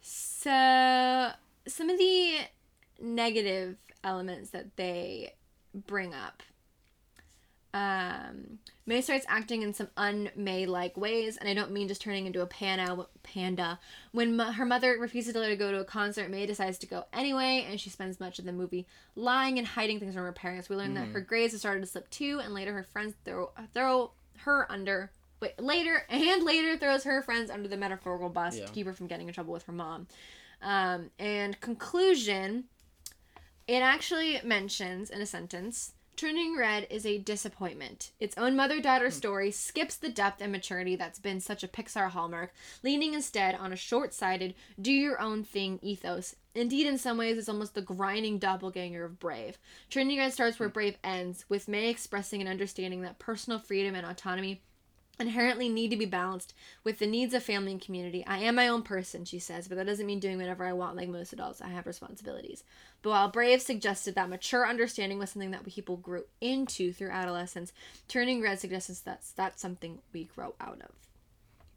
so, 0.00 1.30
some 1.66 1.90
of 1.90 1.98
the 1.98 2.38
negative 3.00 3.76
elements 4.04 4.50
that 4.50 4.76
they 4.76 5.34
bring 5.74 6.14
up. 6.14 6.42
Um, 7.74 8.58
Mei 8.86 9.02
starts 9.02 9.26
acting 9.28 9.60
in 9.60 9.74
some 9.74 9.88
un-Mei 9.96 10.64
like 10.64 10.96
ways, 10.96 11.36
and 11.36 11.48
I 11.48 11.54
don't 11.54 11.70
mean 11.70 11.86
just 11.86 12.00
turning 12.00 12.26
into 12.26 12.40
a 12.40 12.46
panda. 12.46 13.06
Panda. 13.22 13.78
When 14.12 14.36
mo- 14.36 14.52
her 14.52 14.64
mother 14.64 14.96
refuses 14.98 15.34
to 15.34 15.38
let 15.40 15.50
her 15.50 15.56
go 15.56 15.70
to 15.70 15.80
a 15.80 15.84
concert, 15.84 16.30
Mei 16.30 16.46
decides 16.46 16.78
to 16.78 16.86
go 16.86 17.04
anyway, 17.12 17.66
and 17.68 17.78
she 17.78 17.90
spends 17.90 18.18
much 18.20 18.38
of 18.38 18.46
the 18.46 18.52
movie 18.52 18.86
lying 19.16 19.58
and 19.58 19.66
hiding 19.66 20.00
things 20.00 20.14
from 20.14 20.24
her 20.24 20.32
parents. 20.32 20.70
We 20.70 20.76
learn 20.76 20.94
that 20.94 21.08
her 21.08 21.20
grades 21.20 21.52
have 21.52 21.60
started 21.60 21.80
to 21.80 21.86
slip 21.86 22.08
too, 22.08 22.40
and 22.42 22.54
later 22.54 22.72
her 22.72 22.84
friends 22.84 23.14
throw 23.24 23.50
throw 23.74 24.12
her 24.38 24.70
under. 24.72 25.10
Wait, 25.40 25.60
later 25.60 26.04
and 26.08 26.42
later 26.42 26.78
throws 26.78 27.04
her 27.04 27.22
friends 27.22 27.50
under 27.50 27.68
the 27.68 27.76
metaphorical 27.76 28.30
bus 28.30 28.56
Yeah. 28.56 28.66
to 28.66 28.72
keep 28.72 28.86
her 28.86 28.94
from 28.94 29.06
getting 29.08 29.28
in 29.28 29.34
trouble 29.34 29.52
with 29.52 29.64
her 29.64 29.72
mom. 29.72 30.08
Um, 30.62 31.10
and 31.18 31.60
conclusion, 31.60 32.64
it 33.68 33.82
actually 33.82 34.40
mentions 34.42 35.10
in 35.10 35.20
a 35.20 35.26
sentence 35.26 35.92
Turning 36.18 36.56
Red 36.56 36.88
is 36.90 37.06
a 37.06 37.18
disappointment. 37.18 38.10
Its 38.18 38.36
own 38.36 38.56
mother 38.56 38.80
daughter 38.80 39.06
hmm. 39.06 39.12
story 39.12 39.50
skips 39.52 39.94
the 39.94 40.08
depth 40.08 40.42
and 40.42 40.50
maturity 40.50 40.96
that's 40.96 41.20
been 41.20 41.38
such 41.38 41.62
a 41.62 41.68
Pixar 41.68 42.10
hallmark, 42.10 42.52
leaning 42.82 43.14
instead 43.14 43.54
on 43.54 43.72
a 43.72 43.76
short 43.76 44.12
sighted, 44.12 44.56
do 44.82 44.90
your 44.90 45.20
own 45.20 45.44
thing 45.44 45.78
ethos. 45.80 46.34
Indeed, 46.56 46.88
in 46.88 46.98
some 46.98 47.18
ways, 47.18 47.38
it's 47.38 47.48
almost 47.48 47.76
the 47.76 47.82
grinding 47.82 48.40
doppelganger 48.40 49.04
of 49.04 49.20
Brave. 49.20 49.58
Turning 49.90 50.18
Red 50.18 50.32
starts 50.32 50.58
where 50.58 50.68
hmm. 50.68 50.72
Brave 50.72 50.98
ends, 51.04 51.44
with 51.48 51.68
Mei 51.68 51.88
expressing 51.88 52.40
an 52.40 52.48
understanding 52.48 53.02
that 53.02 53.20
personal 53.20 53.60
freedom 53.60 53.94
and 53.94 54.04
autonomy 54.04 54.60
inherently 55.20 55.68
need 55.68 55.90
to 55.90 55.96
be 55.96 56.06
balanced 56.06 56.54
with 56.84 56.98
the 56.98 57.06
needs 57.06 57.34
of 57.34 57.42
family 57.42 57.72
and 57.72 57.80
community. 57.80 58.24
I 58.26 58.38
am 58.38 58.54
my 58.54 58.68
own 58.68 58.82
person, 58.82 59.24
she 59.24 59.38
says, 59.38 59.68
but 59.68 59.76
that 59.76 59.86
doesn't 59.86 60.06
mean 60.06 60.20
doing 60.20 60.38
whatever 60.38 60.64
I 60.64 60.72
want 60.72 60.96
like 60.96 61.08
most 61.08 61.32
adults. 61.32 61.60
I 61.60 61.68
have 61.68 61.86
responsibilities. 61.86 62.64
But 63.02 63.10
while 63.10 63.30
Brave 63.30 63.62
suggested 63.62 64.14
that 64.14 64.28
mature 64.28 64.68
understanding 64.68 65.18
was 65.18 65.30
something 65.30 65.50
that 65.50 65.66
people 65.66 65.96
grew 65.96 66.24
into 66.40 66.92
through 66.92 67.10
adolescence, 67.10 67.72
Turning 68.06 68.42
Red 68.42 68.60
suggests 68.60 69.00
that's 69.00 69.32
that's 69.32 69.60
something 69.60 69.98
we 70.12 70.24
grow 70.24 70.54
out 70.60 70.80
of. 70.82 70.90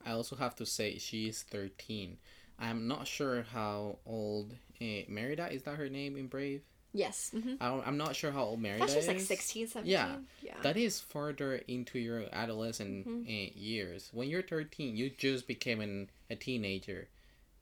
I 0.06 0.12
also 0.12 0.36
have 0.36 0.56
to 0.56 0.66
say 0.66 0.98
she 0.98 1.28
is 1.28 1.44
13. 1.44 2.18
I'm 2.60 2.88
not 2.88 3.08
sure 3.08 3.44
how 3.44 4.00
old 4.06 4.54
uh, 4.82 5.04
Merida 5.08 5.52
is 5.52 5.64
that 5.64 5.78
her 5.78 5.90
name 5.90 6.16
in 6.16 6.28
Brave. 6.28 6.62
Yes. 6.94 7.32
Mm-hmm. 7.34 7.56
I 7.62 7.70
don't, 7.70 7.88
I'm 7.88 7.98
not 7.98 8.16
sure 8.16 8.32
how 8.32 8.44
old 8.44 8.62
Merida 8.62 8.80
That's 8.82 8.94
just 8.96 9.08
like 9.08 9.18
is. 9.18 9.28
16, 9.28 9.68
17. 9.68 9.92
Yeah. 9.92 10.16
Yeah. 10.42 10.56
That 10.62 10.76
is 10.78 11.00
further 11.00 11.56
into 11.68 12.00
your 12.00 12.26
adolescent 12.34 13.08
Mhm. 13.08 13.26
uh, 13.26 13.52
years. 13.56 14.10
When 14.12 14.28
you're 14.30 14.42
13, 14.42 14.98
you 14.98 15.10
just 15.10 15.48
became 15.48 15.80
an, 15.82 16.10
a 16.30 16.36
teenager. 16.36 17.08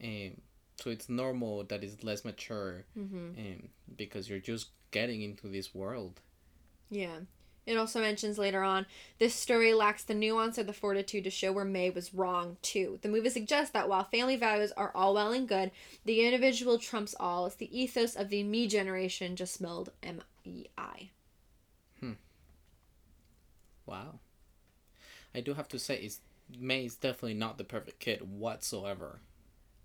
Um, 0.03 0.41
so 0.77 0.89
it's 0.89 1.09
normal 1.09 1.63
that 1.65 1.83
it's 1.83 2.03
less 2.03 2.23
mature 2.25 2.85
mm-hmm. 2.97 3.37
um, 3.37 3.69
because 3.97 4.29
you're 4.29 4.39
just 4.39 4.69
getting 4.91 5.21
into 5.21 5.47
this 5.47 5.75
world. 5.75 6.21
Yeah. 6.89 7.19
It 7.69 7.77
also 7.77 8.01
mentions 8.01 8.39
later 8.39 8.63
on 8.63 8.87
this 9.19 9.35
story 9.35 9.73
lacks 9.75 10.03
the 10.03 10.15
nuance 10.15 10.57
or 10.57 10.63
the 10.63 10.73
fortitude 10.73 11.23
to 11.25 11.29
show 11.29 11.51
where 11.51 11.63
Mei 11.63 11.91
was 11.91 12.15
wrong, 12.15 12.57
too. 12.63 12.97
The 13.03 13.09
movie 13.09 13.29
suggests 13.29 13.71
that 13.73 13.87
while 13.87 14.03
family 14.03 14.35
values 14.35 14.71
are 14.75 14.91
all 14.95 15.13
well 15.13 15.31
and 15.31 15.47
good, 15.47 15.69
the 16.03 16.25
individual 16.25 16.79
trumps 16.79 17.13
all. 17.19 17.45
It's 17.45 17.55
the 17.55 17.79
ethos 17.79 18.15
of 18.15 18.29
the 18.29 18.41
me 18.41 18.67
generation, 18.67 19.35
just 19.35 19.53
spelled 19.53 19.91
M 20.01 20.23
E 20.43 20.65
I. 20.77 21.11
Wow. 23.85 24.19
I 25.33 25.41
do 25.41 25.53
have 25.55 25.67
to 25.69 25.79
say, 25.79 25.97
is 25.97 26.21
Mei 26.59 26.85
is 26.85 26.95
definitely 26.95 27.33
not 27.33 27.57
the 27.57 27.63
perfect 27.63 27.99
kid 27.99 28.21
whatsoever. 28.21 29.19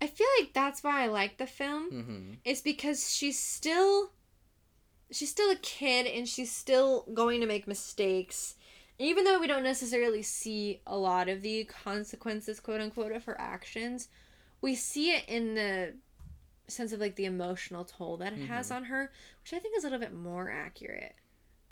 I 0.01 0.07
feel 0.07 0.27
like 0.39 0.53
that's 0.53 0.83
why 0.83 1.03
I 1.03 1.07
like 1.07 1.37
the 1.37 1.47
film. 1.47 1.91
Mm-hmm. 1.91 2.33
It's 2.43 2.61
because 2.61 3.11
she's 3.11 3.39
still 3.39 4.11
she's 5.11 5.29
still 5.29 5.51
a 5.51 5.55
kid 5.57 6.05
and 6.07 6.27
she's 6.27 6.51
still 6.51 7.05
going 7.13 7.41
to 7.41 7.47
make 7.47 7.67
mistakes. 7.67 8.55
Even 8.97 9.25
though 9.25 9.39
we 9.39 9.47
don't 9.47 9.63
necessarily 9.63 10.21
see 10.21 10.79
a 10.87 10.97
lot 10.97 11.27
of 11.27 11.41
the 11.41 11.65
consequences, 11.65 12.59
quote 12.59 12.79
unquote, 12.81 13.11
of 13.11 13.25
her 13.25 13.39
actions, 13.39 14.07
we 14.61 14.73
see 14.75 15.11
it 15.11 15.25
in 15.27 15.55
the 15.55 15.93
sense 16.67 16.91
of 16.93 16.99
like 16.99 17.15
the 17.15 17.25
emotional 17.25 17.83
toll 17.85 18.17
that 18.17 18.33
it 18.33 18.39
has 18.47 18.71
on 18.71 18.85
her, 18.85 19.11
which 19.43 19.53
I 19.53 19.59
think 19.59 19.77
is 19.77 19.83
a 19.83 19.87
little 19.87 19.99
bit 19.99 20.13
more 20.13 20.49
accurate. 20.49 21.13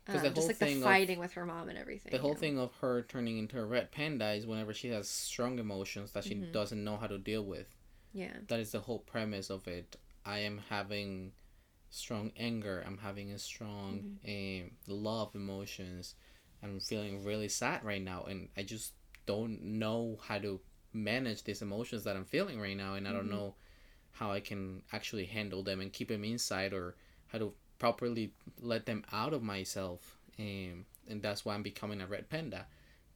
Um, 0.05 0.17
the 0.17 0.23
just 0.23 0.35
whole 0.37 0.47
like 0.47 0.57
the 0.59 0.65
thing 0.65 0.77
of- 0.79 0.83
fighting 0.83 1.19
with 1.19 1.31
her 1.33 1.45
mom 1.45 1.69
and 1.69 1.77
everything. 1.77 2.11
The 2.11 2.17
whole 2.17 2.35
thing 2.35 2.59
of 2.59 2.75
her 2.81 3.03
turning 3.03 3.37
into 3.37 3.57
a 3.57 3.65
red 3.65 3.91
panda 3.91 4.33
is 4.33 4.45
whenever 4.45 4.73
she 4.73 4.89
has 4.89 5.07
strong 5.09 5.59
emotions 5.59 6.11
that 6.11 6.25
she 6.25 6.35
Mhm. 6.35 6.51
doesn't 6.51 6.83
know 6.83 6.97
how 6.97 7.07
to 7.07 7.17
deal 7.17 7.43
with. 7.43 7.73
Yeah. 8.11 8.33
That 8.49 8.59
is 8.59 8.73
the 8.73 8.81
whole 8.81 8.99
premise 8.99 9.49
of 9.49 9.65
it. 9.67 9.95
I 10.25 10.39
am 10.39 10.57
having 10.69 11.31
strong 11.93 12.31
anger. 12.37 12.83
I'm 12.85 12.97
having 12.97 13.31
a 13.31 13.39
strong 13.39 14.03
Mm-hmm. 14.25 14.63
um, 14.65 14.71
love 14.87 15.35
emotions. 15.35 16.15
I'm 16.63 16.79
feeling 16.79 17.23
really 17.23 17.49
sad 17.49 17.83
right 17.83 18.01
now, 18.01 18.23
and 18.23 18.49
I 18.57 18.63
just 18.63 18.93
don't 19.25 19.61
know 19.63 20.17
how 20.21 20.39
to 20.39 20.59
manage 20.93 21.43
these 21.43 21.61
emotions 21.61 22.03
that 22.03 22.15
I'm 22.15 22.25
feeling 22.25 22.59
right 22.59 22.77
now, 22.77 22.95
and 22.95 23.07
I 23.07 23.13
don't 23.13 23.27
Mhm. 23.27 23.29
know 23.29 23.55
how 24.13 24.31
I 24.31 24.39
can 24.39 24.83
actually 24.91 25.25
handle 25.25 25.63
them 25.63 25.81
and 25.81 25.91
keep 25.93 26.07
them 26.09 26.23
inside, 26.23 26.73
or 26.73 26.95
how 27.27 27.39
to 27.39 27.53
properly 27.79 28.33
let 28.61 28.85
them 28.85 29.03
out 29.11 29.33
of 29.33 29.43
myself. 29.43 30.17
Um, 30.39 30.85
and 31.09 31.21
that's 31.21 31.45
why 31.45 31.53
I'm 31.55 31.63
becoming 31.63 32.01
a 32.01 32.07
red 32.07 32.29
panda, 32.29 32.67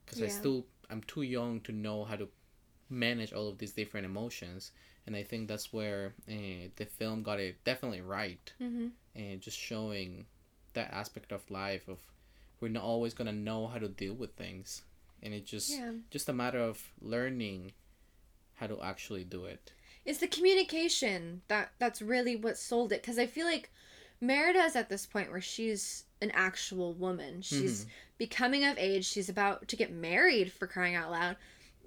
because 0.05 0.21
I 0.21 0.27
still 0.27 0.65
I'm 0.89 1.01
too 1.03 1.23
young 1.23 1.61
to 1.61 1.71
know 1.71 2.05
how 2.05 2.15
to 2.17 2.29
manage 2.89 3.33
all 3.33 3.49
of 3.49 3.57
these 3.57 3.73
different 3.73 4.05
emotions 4.05 4.71
and 5.07 5.15
i 5.15 5.23
think 5.23 5.47
that's 5.47 5.73
where 5.73 6.13
uh, 6.29 6.67
the 6.75 6.85
film 6.85 7.23
got 7.23 7.39
it 7.39 7.63
definitely 7.63 8.01
right. 8.01 8.53
Mm-hmm. 8.61 8.87
and 9.15 9.41
just 9.41 9.57
showing 9.57 10.25
that 10.73 10.93
aspect 10.93 11.31
of 11.31 11.49
life 11.49 11.87
of 11.87 11.97
we're 12.59 12.67
not 12.69 12.83
always 12.83 13.13
gonna 13.15 13.31
know 13.33 13.65
how 13.67 13.79
to 13.79 13.87
deal 13.87 14.13
with 14.13 14.31
things. 14.35 14.81
And 15.23 15.33
it's 15.33 15.49
just 15.49 15.69
Yeah. 15.71 15.93
just 16.11 16.29
a 16.29 16.33
matter 16.33 16.59
of 16.59 16.91
learning 17.01 17.71
how 18.55 18.67
to 18.67 18.79
actually 18.81 19.23
do 19.23 19.45
it. 19.45 19.71
It's 20.05 20.19
the 20.19 20.27
communication 20.27 21.41
that 21.47 21.71
that's 21.79 22.01
really 22.01 22.35
what 22.35 22.57
sold 22.57 22.91
it. 22.91 23.01
Because 23.01 23.17
i 23.19 23.25
feel 23.25 23.45
like 23.47 23.71
merida 24.21 24.59
is 24.63 24.75
at 24.75 24.89
this 24.89 25.05
point 25.05 25.31
where 25.31 25.41
she's 25.41 26.03
an 26.21 26.31
actual 26.33 26.93
woman. 26.93 27.41
She's 27.41 27.85
becoming 28.17 28.65
of 28.65 28.77
age. 28.79 29.05
She's 29.05 29.29
about 29.29 29.67
to 29.67 29.75
get 29.75 29.91
married 29.91 30.51
for 30.51 30.65
crying 30.67 30.95
out 30.95 31.11
loud 31.11 31.35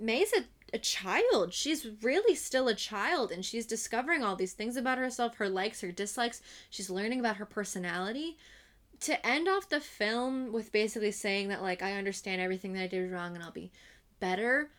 Mei's 0.00 0.32
a, 0.32 0.44
a 0.72 0.78
child 0.78 1.52
she's 1.52 1.86
really 2.02 2.34
still 2.34 2.68
a 2.68 2.74
child 2.74 3.30
and 3.30 3.44
she's 3.44 3.66
discovering 3.66 4.22
all 4.22 4.36
these 4.36 4.52
things 4.52 4.76
about 4.76 4.98
herself 4.98 5.36
her 5.36 5.48
likes 5.48 5.80
her 5.80 5.92
dislikes 5.92 6.40
she's 6.70 6.88
learning 6.90 7.20
about 7.20 7.36
her 7.36 7.46
personality 7.46 8.36
to 9.00 9.26
end 9.26 9.48
off 9.48 9.68
the 9.68 9.80
film 9.80 10.52
with 10.52 10.70
basically 10.72 11.10
saying 11.10 11.48
that 11.48 11.62
like 11.62 11.82
i 11.82 11.92
understand 11.92 12.40
everything 12.40 12.72
that 12.72 12.82
i 12.82 12.86
did 12.86 13.10
wrong 13.10 13.34
and 13.34 13.42
i'll 13.42 13.50
be 13.50 13.72
better 14.20 14.70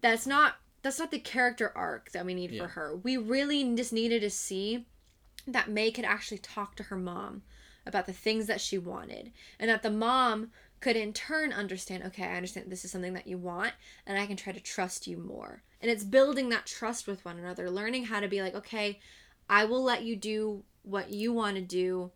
that's 0.00 0.26
not 0.26 0.56
that's 0.82 0.98
not 0.98 1.10
the 1.10 1.18
character 1.18 1.72
arc 1.76 2.12
that 2.12 2.24
we 2.24 2.34
need 2.34 2.50
Yeah. 2.52 2.62
for 2.62 2.68
her. 2.68 2.96
We 2.96 3.16
really 3.16 3.74
just 3.74 3.92
needed 3.92 4.20
to 4.20 4.30
see 4.30 4.86
that 5.46 5.68
Mei 5.68 5.90
could 5.90 6.04
actually 6.04 6.38
talk 6.38 6.76
to 6.76 6.84
her 6.84 6.96
mom 6.96 7.42
about 7.86 8.06
the 8.06 8.12
things 8.12 8.46
that 8.46 8.60
she 8.60 8.78
wanted, 8.78 9.32
and 9.58 9.68
that 9.70 9.82
the 9.82 9.90
mom 9.90 10.50
could 10.80 10.96
in 10.96 11.12
turn 11.12 11.52
understand. 11.52 12.04
Okay, 12.04 12.24
I 12.24 12.36
understand 12.36 12.70
this 12.70 12.84
is 12.84 12.90
something 12.90 13.14
that 13.14 13.26
you 13.26 13.38
want, 13.38 13.72
and 14.06 14.18
I 14.18 14.26
can 14.26 14.36
try 14.36 14.52
to 14.52 14.60
trust 14.60 15.06
you 15.06 15.16
more. 15.16 15.62
And 15.80 15.90
it's 15.90 16.04
building 16.04 16.48
that 16.48 16.66
trust 16.66 17.06
with 17.06 17.24
one 17.24 17.38
another, 17.38 17.70
learning 17.70 18.06
how 18.06 18.20
to 18.20 18.28
be 18.28 18.42
like, 18.42 18.54
okay, 18.54 18.98
I 19.48 19.64
will 19.64 19.82
let 19.82 20.02
you 20.02 20.16
do 20.16 20.64
what 20.82 21.10
you 21.10 21.32
want 21.32 21.56
to 21.56 21.62
do 21.62 22.10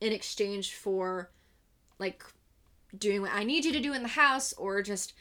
in 0.00 0.12
exchange 0.12 0.74
for 0.74 1.30
like 1.98 2.24
doing 2.96 3.22
what 3.22 3.32
I 3.32 3.44
need 3.44 3.64
you 3.64 3.72
to 3.72 3.80
do 3.80 3.92
in 3.92 4.02
the 4.02 4.08
house 4.08 4.52
or 4.54 4.82
just 4.82 5.14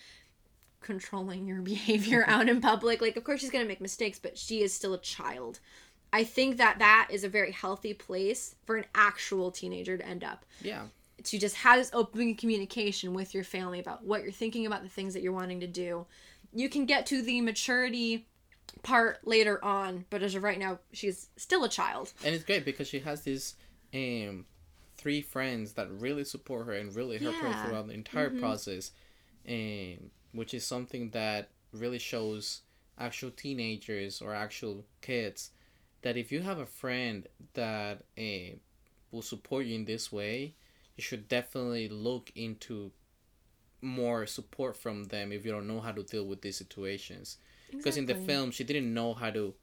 controlling 0.81 1.47
your 1.47 1.61
behavior 1.63 2.25
out 2.27 2.49
in 2.49 2.61
public. 2.61 3.01
Like, 3.01 3.17
of 3.17 3.23
course, 3.23 3.41
she's 3.41 3.51
going 3.51 3.63
to 3.63 3.69
make 3.69 3.81
mistakes, 3.81 4.19
but 4.19 4.37
she 4.37 4.61
is 4.61 4.73
still 4.73 4.93
a 4.93 4.99
child. 4.99 5.59
I 6.11 6.23
think 6.23 6.57
that 6.57 6.77
that 6.77 7.07
is 7.09 7.23
a 7.23 7.29
very 7.29 7.51
healthy 7.51 7.93
place 7.93 8.55
for 8.65 8.75
an 8.75 8.85
actual 8.93 9.49
teenager 9.49 9.97
to 9.97 10.07
end 10.07 10.23
up. 10.23 10.45
yeah 10.61 10.83
To 11.25 11.39
just 11.39 11.55
have 11.57 11.79
this 11.79 11.89
open 11.93 12.35
communication 12.35 13.13
with 13.13 13.33
your 13.33 13.43
family 13.43 13.79
about 13.79 14.03
what 14.03 14.23
you're 14.23 14.31
thinking 14.31 14.65
about 14.65 14.83
the 14.83 14.89
things 14.89 15.13
that 15.13 15.23
you're 15.23 15.31
wanting 15.31 15.61
to 15.61 15.67
do. 15.67 16.05
You 16.53 16.69
can 16.69 16.85
get 16.85 17.05
to 17.07 17.21
the 17.21 17.39
maturity 17.41 18.27
part 18.83 19.25
later 19.25 19.63
on, 19.63 20.05
but 20.09 20.21
as 20.21 20.35
of 20.35 20.43
right 20.43 20.59
now, 20.59 20.79
she's 20.91 21.29
still 21.37 21.63
a 21.63 21.69
child. 21.69 22.13
and 22.25 22.35
it's 22.35 22.43
great 22.43 22.65
because 22.65 22.87
she 22.87 22.99
has 22.99 23.21
these 23.21 23.55
um 23.93 24.45
three 24.97 25.21
friends 25.21 25.73
that 25.73 25.89
really 25.91 26.23
support 26.23 26.65
her 26.67 26.73
and 26.73 26.95
really 26.95 27.17
help 27.17 27.35
Yeah. 27.41 27.47
her 27.49 27.53
throughout 27.53 27.87
the 27.87 27.93
entire 27.93 28.29
Mhm. 28.29 28.39
process, 28.39 28.91
and 29.45 30.11
which 30.31 30.53
is 30.53 30.65
something 30.65 31.09
that 31.11 31.49
really 31.71 31.99
shows 31.99 32.61
actual 32.97 33.31
teenagers 33.31 34.21
or 34.21 34.33
actual 34.35 34.85
kids 35.01 35.51
that 36.03 36.17
if 36.17 36.31
you 36.31 36.41
have 36.41 36.59
a 36.59 36.65
friend 36.65 37.27
that 37.53 38.03
uh, 38.17 38.55
will 39.11 39.21
support 39.21 39.65
you 39.65 39.75
in 39.75 39.85
this 39.85 40.11
way, 40.11 40.53
you 40.95 41.03
should 41.03 41.27
definitely 41.27 41.89
look 41.89 42.31
into 42.35 42.91
more 43.81 44.25
support 44.25 44.77
from 44.77 45.05
them 45.05 45.31
if 45.31 45.45
you 45.45 45.51
don't 45.51 45.67
know 45.67 45.81
how 45.81 45.91
to 45.91 46.03
deal 46.03 46.25
with 46.25 46.41
these 46.41 46.57
situations. 46.57 47.37
Because 47.71 47.97
in 47.97 48.05
the 48.05 48.15
film, 48.15 48.51
she 48.51 48.63
didn't 48.63 48.93
know 48.93 49.13
how 49.13 49.31
to 49.31 49.55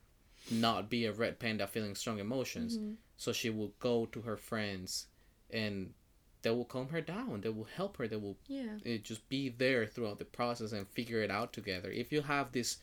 not 0.51 0.91
be 0.91 1.05
a 1.07 1.13
red 1.13 1.39
panda 1.39 1.67
feeling 1.67 1.95
strong 1.95 2.19
emotions. 2.19 2.77
Mhm. 2.77 2.97
So 3.17 3.33
she 3.33 3.51
will 3.51 3.73
go 3.79 4.07
to 4.07 4.23
her 4.23 4.37
friends 4.37 5.07
and 5.51 5.95
they 6.43 6.51
will 6.51 6.65
calm 6.65 6.89
her 6.89 7.01
down. 7.01 7.43
They 7.43 7.51
will 7.51 7.65
help 7.65 7.99
her. 7.99 8.09
They 8.09 8.17
will 8.17 8.37
Yeah. 8.49 8.79
uh, 8.85 8.97
just 8.99 9.29
be 9.29 9.49
there 9.51 9.87
throughout 9.87 10.19
the 10.19 10.25
process 10.25 10.73
and 10.73 10.89
figure 10.89 11.23
it 11.23 11.31
out 11.31 11.53
together. 11.53 11.91
If 11.93 12.11
you 12.13 12.23
have 12.23 12.53
this 12.53 12.79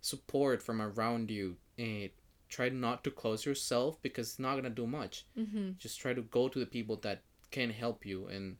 support 0.00 0.62
from 0.62 0.82
around 0.82 1.30
you, 1.30 1.56
uh, 1.78 2.08
try 2.48 2.68
not 2.68 3.02
to 3.04 3.10
close 3.10 3.46
yourself 3.46 4.00
because 4.02 4.28
it's 4.30 4.38
not 4.38 4.52
going 4.54 4.64
to 4.64 4.70
do 4.70 4.86
much. 4.86 5.24
Mm-hmm. 5.38 5.72
Just 5.78 6.00
try 6.00 6.12
to 6.14 6.22
go 6.22 6.48
to 6.48 6.58
the 6.58 6.66
people 6.66 6.96
that 6.96 7.22
can 7.50 7.70
help 7.70 8.04
you 8.06 8.26
and 8.26 8.56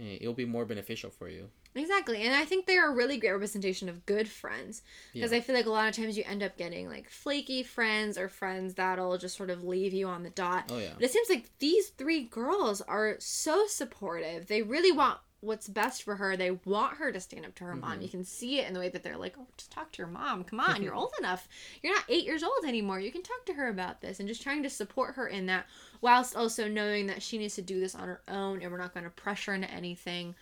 uh, 0.00 0.04
it'll 0.20 0.34
be 0.34 0.44
more 0.44 0.64
beneficial 0.64 1.10
for 1.10 1.28
you. 1.28 1.48
Exactly. 1.76 2.22
And 2.22 2.32
I 2.34 2.44
think 2.44 2.66
they're 2.66 2.88
a 2.88 2.94
really 2.94 3.16
great 3.16 3.32
representation 3.32 3.88
of 3.88 4.06
good 4.06 4.28
friends. 4.28 4.82
Because 5.12 5.32
Yeah. 5.32 5.38
I 5.38 5.40
feel 5.40 5.56
like 5.56 5.66
a 5.66 5.70
lot 5.70 5.88
of 5.88 5.96
times 5.96 6.16
you 6.16 6.22
end 6.24 6.42
up 6.42 6.56
getting 6.56 6.88
like 6.88 7.10
flaky 7.10 7.64
friends 7.64 8.16
or 8.16 8.28
friends 8.28 8.74
that'll 8.74 9.18
just 9.18 9.36
sort 9.36 9.50
of 9.50 9.64
leave 9.64 9.92
you 9.92 10.06
on 10.06 10.22
the 10.22 10.30
dot. 10.30 10.70
Oh, 10.70 10.78
yeah. 10.78 10.90
But 10.94 11.04
it 11.04 11.10
seems 11.10 11.28
like 11.28 11.50
these 11.58 11.88
three 11.88 12.24
girls 12.24 12.80
are 12.82 13.16
so 13.18 13.66
supportive. 13.66 14.46
They 14.46 14.62
really 14.62 14.92
want 14.92 15.18
what's 15.44 15.68
best 15.68 16.02
for 16.02 16.16
her. 16.16 16.36
They 16.36 16.50
want 16.50 16.96
her 16.96 17.12
to 17.12 17.20
stand 17.20 17.44
up 17.46 17.54
to 17.56 17.64
her 17.64 17.76
mom. 17.76 17.98
Mhm. 17.98 18.02
You 18.02 18.08
can 18.08 18.24
see 18.24 18.58
it 18.60 18.66
in 18.66 18.74
the 18.74 18.80
way 18.80 18.88
that 18.88 19.02
they're 19.02 19.16
like, 19.16 19.34
oh, 19.38 19.46
just 19.56 19.70
talk 19.70 19.92
to 19.92 19.98
your 19.98 20.06
mom. 20.08 20.44
Come 20.44 20.58
on, 20.60 20.82
you're 20.82 20.94
old 21.02 21.12
enough. 21.18 21.48
You're 21.82 21.94
not 21.94 22.04
eight 22.08 22.24
years 22.24 22.42
old 22.42 22.64
anymore. 22.66 22.98
You 23.00 23.12
can 23.12 23.22
talk 23.22 23.44
to 23.46 23.54
her 23.54 23.68
about 23.68 24.00
this. 24.00 24.18
And 24.20 24.28
just 24.28 24.42
trying 24.42 24.62
to 24.62 24.70
support 24.70 25.14
her 25.16 25.26
in 25.28 25.46
that, 25.46 25.66
whilst 26.00 26.34
also 26.34 26.68
knowing 26.68 27.06
that 27.08 27.22
she 27.22 27.38
needs 27.38 27.54
to 27.56 27.62
do 27.62 27.78
this 27.80 27.94
on 27.94 28.08
her 28.08 28.22
own 28.28 28.62
and 28.62 28.70
we're 28.72 28.78
not 28.78 28.94
going 28.94 29.04
to 29.04 29.10
pressure 29.10 29.52
her 29.52 29.54
into 29.56 29.70
anything. 29.70 30.34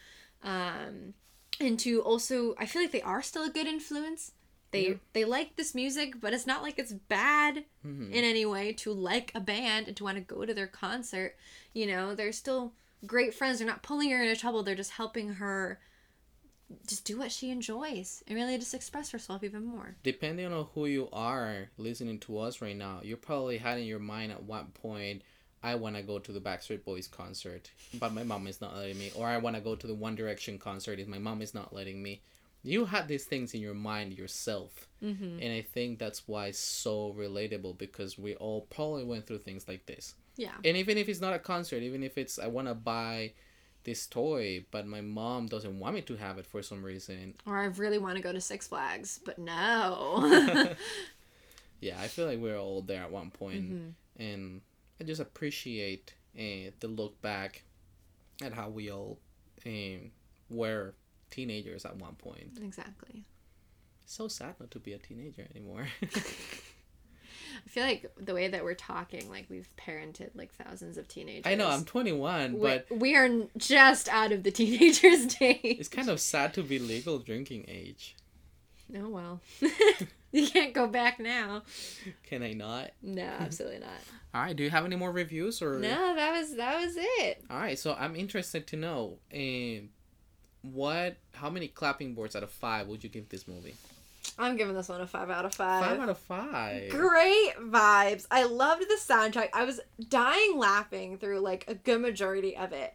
Um, 0.42 1.14
and 1.60 1.78
to 1.80 2.00
also, 2.02 2.54
I 2.58 2.66
feel 2.66 2.82
like 2.82 2.92
they 2.92 3.02
are 3.02 3.22
still 3.22 3.44
a 3.44 3.50
good 3.50 3.66
influence. 3.66 4.32
They 4.70 4.88
Yeah. 4.88 4.94
they 5.12 5.24
like 5.26 5.56
this 5.56 5.74
music, 5.74 6.18
but 6.18 6.32
it's 6.32 6.46
not 6.46 6.62
like 6.62 6.78
it's 6.78 6.92
bad 6.94 7.66
Mhm. 7.84 8.10
in 8.10 8.24
any 8.24 8.46
way 8.46 8.72
to 8.74 8.90
like 8.92 9.30
a 9.34 9.40
band 9.40 9.86
and 9.86 9.96
to 9.98 10.04
want 10.04 10.16
to 10.16 10.22
go 10.22 10.46
to 10.46 10.54
their 10.54 10.66
concert. 10.66 11.36
You 11.74 11.86
know, 11.86 12.14
they're 12.14 12.32
still 12.32 12.72
great 13.06 13.34
friends. 13.34 13.58
They're 13.58 13.66
not 13.66 13.82
pulling 13.82 14.10
her 14.10 14.22
into 14.22 14.40
trouble. 14.40 14.62
They're 14.62 14.74
just 14.74 14.92
helping 14.92 15.34
her 15.34 15.80
just 16.86 17.04
do 17.04 17.18
what 17.18 17.30
she 17.30 17.50
enjoys 17.50 18.22
and 18.26 18.34
really 18.36 18.56
just 18.56 18.72
express 18.74 19.10
herself 19.10 19.44
even 19.44 19.64
more. 19.64 19.96
depending 20.02 20.50
on 20.52 20.66
who 20.74 20.86
you 20.86 21.08
are 21.12 21.68
listening 21.76 22.18
to 22.20 22.38
us 22.38 22.62
right 22.62 22.76
now, 22.76 23.00
you 23.02 23.16
probably 23.16 23.58
had 23.58 23.78
in 23.78 23.84
your 23.84 23.98
mind 23.98 24.32
at 24.32 24.42
one 24.42 24.66
point, 24.68 25.20
I 25.62 25.74
want 25.74 25.96
to 25.96 26.02
go 26.02 26.18
to 26.18 26.32
the 26.32 26.40
Backstreet 26.40 26.82
Boys 26.84 27.06
concert, 27.06 27.70
but 28.00 28.12
my 28.14 28.22
mom 28.24 28.46
is 28.46 28.60
not 28.60 28.74
letting 28.74 28.98
me, 28.98 29.12
or 29.14 29.26
I 29.26 29.36
want 29.36 29.54
to 29.54 29.62
go 29.62 29.74
to 29.76 29.86
the 29.86 29.94
One 29.94 30.14
Direction 30.16 30.58
concert, 30.58 30.98
if 30.98 31.06
my 31.06 31.18
mom 31.18 31.42
is 31.42 31.52
not 31.54 31.72
letting 31.74 32.02
me. 32.02 32.22
You 32.64 32.86
had 32.86 33.06
these 33.06 33.24
things 33.26 33.54
in 33.54 33.60
your 33.60 33.74
mind 33.74 34.14
yourself, 34.14 34.88
Mm-hmm. 35.04 35.40
and 35.42 35.52
I 35.52 35.62
think 35.62 35.98
that's 35.98 36.26
why 36.26 36.46
it's 36.46 36.58
so 36.58 37.12
relatable 37.18 37.76
because 37.76 38.16
we 38.18 38.34
all 38.36 38.62
probably 38.70 39.04
went 39.04 39.26
through 39.26 39.38
things 39.40 39.66
like 39.68 39.84
this. 39.86 40.14
Yeah. 40.36 40.52
And 40.64 40.76
even 40.76 40.96
if 40.98 41.08
it's 41.08 41.20
not 41.20 41.34
a 41.34 41.38
concert, 41.38 41.82
even 41.82 42.02
if 42.02 42.16
it's 42.18 42.38
I 42.38 42.46
want 42.46 42.68
to 42.68 42.74
buy 42.74 43.32
this 43.84 44.06
toy, 44.06 44.64
but 44.70 44.86
my 44.86 45.00
mom 45.00 45.46
doesn't 45.46 45.78
want 45.78 45.94
me 45.96 46.02
to 46.02 46.16
have 46.16 46.38
it 46.38 46.46
for 46.46 46.62
some 46.62 46.82
reason, 46.84 47.34
Or 47.46 47.58
I 47.58 47.64
really 47.66 47.98
want 47.98 48.16
to 48.16 48.22
go 48.22 48.32
to 48.32 48.40
Six 48.40 48.68
Flags, 48.68 49.18
but 49.24 49.38
no. 49.38 50.20
yeah, 51.80 52.00
I 52.00 52.06
feel 52.08 52.26
like 52.26 52.38
we're 52.38 52.58
all 52.58 52.82
there 52.82 53.02
at 53.02 53.10
one 53.10 53.30
point. 53.30 53.72
Mhm. 53.72 53.92
and 54.18 54.60
I 55.00 55.04
just 55.04 55.20
appreciate 55.20 56.14
uh, 56.38 56.70
the 56.80 56.86
look 56.88 57.20
back 57.22 57.64
at 58.40 58.52
how 58.52 58.68
we 58.68 58.90
all 58.90 59.18
um, 59.66 60.12
were 60.48 60.94
teenagers 61.30 61.84
at 61.84 61.96
one 61.96 62.14
point. 62.14 62.58
Exactly. 62.62 63.24
So 64.06 64.28
sad 64.28 64.54
not 64.60 64.70
to 64.70 64.78
be 64.78 64.92
a 64.92 64.98
teenager 64.98 65.46
anymore. 65.54 65.88
I 67.64 67.68
feel 67.68 67.84
like 67.84 68.10
the 68.18 68.34
way 68.34 68.48
that 68.48 68.64
we're 68.64 68.74
talking, 68.74 69.28
like 69.30 69.46
we've 69.48 69.68
parented 69.76 70.30
like 70.34 70.52
thousands 70.54 70.98
of 70.98 71.08
teenagers. 71.08 71.50
I 71.50 71.54
know 71.54 71.68
I'm 71.68 71.84
21, 71.84 72.60
but 72.60 72.86
we, 72.90 72.96
we 72.98 73.16
are 73.16 73.28
just 73.56 74.08
out 74.08 74.32
of 74.32 74.42
the 74.42 74.50
teenagers' 74.50 75.26
days. 75.38 75.58
it's 75.62 75.88
kind 75.88 76.08
of 76.08 76.20
sad 76.20 76.54
to 76.54 76.62
be 76.62 76.78
legal 76.78 77.18
drinking 77.18 77.66
age. 77.68 78.16
Oh 78.96 79.08
well. 79.08 79.40
you 80.32 80.46
can't 80.48 80.74
go 80.74 80.86
back 80.86 81.18
now. 81.18 81.62
Can 82.24 82.42
I 82.42 82.52
not? 82.52 82.90
No, 83.02 83.22
absolutely 83.40 83.80
not. 83.80 83.90
All 84.34 84.42
right. 84.42 84.56
Do 84.56 84.62
you 84.62 84.70
have 84.70 84.84
any 84.84 84.96
more 84.96 85.12
reviews 85.12 85.62
or? 85.62 85.78
No, 85.78 86.14
that 86.14 86.32
was 86.32 86.56
that 86.56 86.80
was 86.80 86.94
it. 86.96 87.44
All 87.50 87.58
right. 87.58 87.78
So 87.78 87.96
I'm 87.98 88.16
interested 88.16 88.66
to 88.68 88.76
know, 88.76 89.18
um, 89.34 89.90
what, 90.62 91.16
how 91.34 91.50
many 91.50 91.68
clapping 91.68 92.14
boards 92.14 92.36
out 92.36 92.42
of 92.42 92.50
five 92.50 92.86
would 92.86 93.02
you 93.02 93.10
give 93.10 93.28
this 93.28 93.46
movie? 93.48 93.74
I'm 94.42 94.56
giving 94.56 94.74
this 94.74 94.88
one 94.88 95.00
a 95.00 95.06
five 95.06 95.30
out 95.30 95.44
of 95.44 95.54
five. 95.54 95.84
Five 95.84 96.00
out 96.00 96.08
of 96.08 96.18
five. 96.18 96.90
Great 96.90 97.54
vibes. 97.60 98.26
I 98.30 98.44
loved 98.44 98.82
the 98.82 98.98
soundtrack. 99.00 99.48
I 99.52 99.64
was 99.64 99.80
dying 100.08 100.58
laughing 100.58 101.18
through 101.18 101.40
like 101.40 101.64
a 101.68 101.74
good 101.74 102.00
majority 102.00 102.56
of 102.56 102.72
it. 102.72 102.94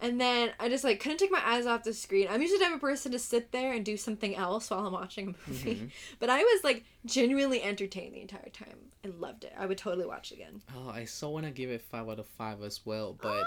And 0.00 0.20
then 0.20 0.52
I 0.60 0.68
just 0.68 0.84
like 0.84 1.00
couldn't 1.00 1.18
take 1.18 1.32
my 1.32 1.42
eyes 1.44 1.66
off 1.66 1.82
the 1.82 1.92
screen. 1.92 2.28
I'm 2.30 2.40
usually 2.40 2.58
the 2.60 2.66
type 2.66 2.74
of 2.74 2.80
person 2.80 3.10
to 3.12 3.18
sit 3.18 3.50
there 3.50 3.72
and 3.72 3.84
do 3.84 3.96
something 3.96 4.36
else 4.36 4.70
while 4.70 4.86
I'm 4.86 4.92
watching 4.92 5.34
a 5.46 5.50
movie. 5.50 5.74
Mhm. 5.74 5.90
But 6.20 6.30
I 6.30 6.38
was 6.38 6.62
like 6.62 6.84
genuinely 7.04 7.62
entertained 7.62 8.14
the 8.14 8.20
entire 8.20 8.48
time. 8.52 8.76
I 9.04 9.08
loved 9.08 9.44
it. 9.44 9.52
I 9.58 9.66
would 9.66 9.78
totally 9.78 10.06
watch 10.06 10.30
it 10.30 10.34
again. 10.36 10.62
Oh, 10.76 10.88
I 10.88 11.04
so 11.04 11.30
want 11.30 11.46
to 11.46 11.50
give 11.52 11.70
it 11.70 11.82
five 11.82 12.08
out 12.08 12.18
of 12.18 12.26
five 12.26 12.62
as 12.62 12.84
well, 12.86 13.16
but 13.20 13.44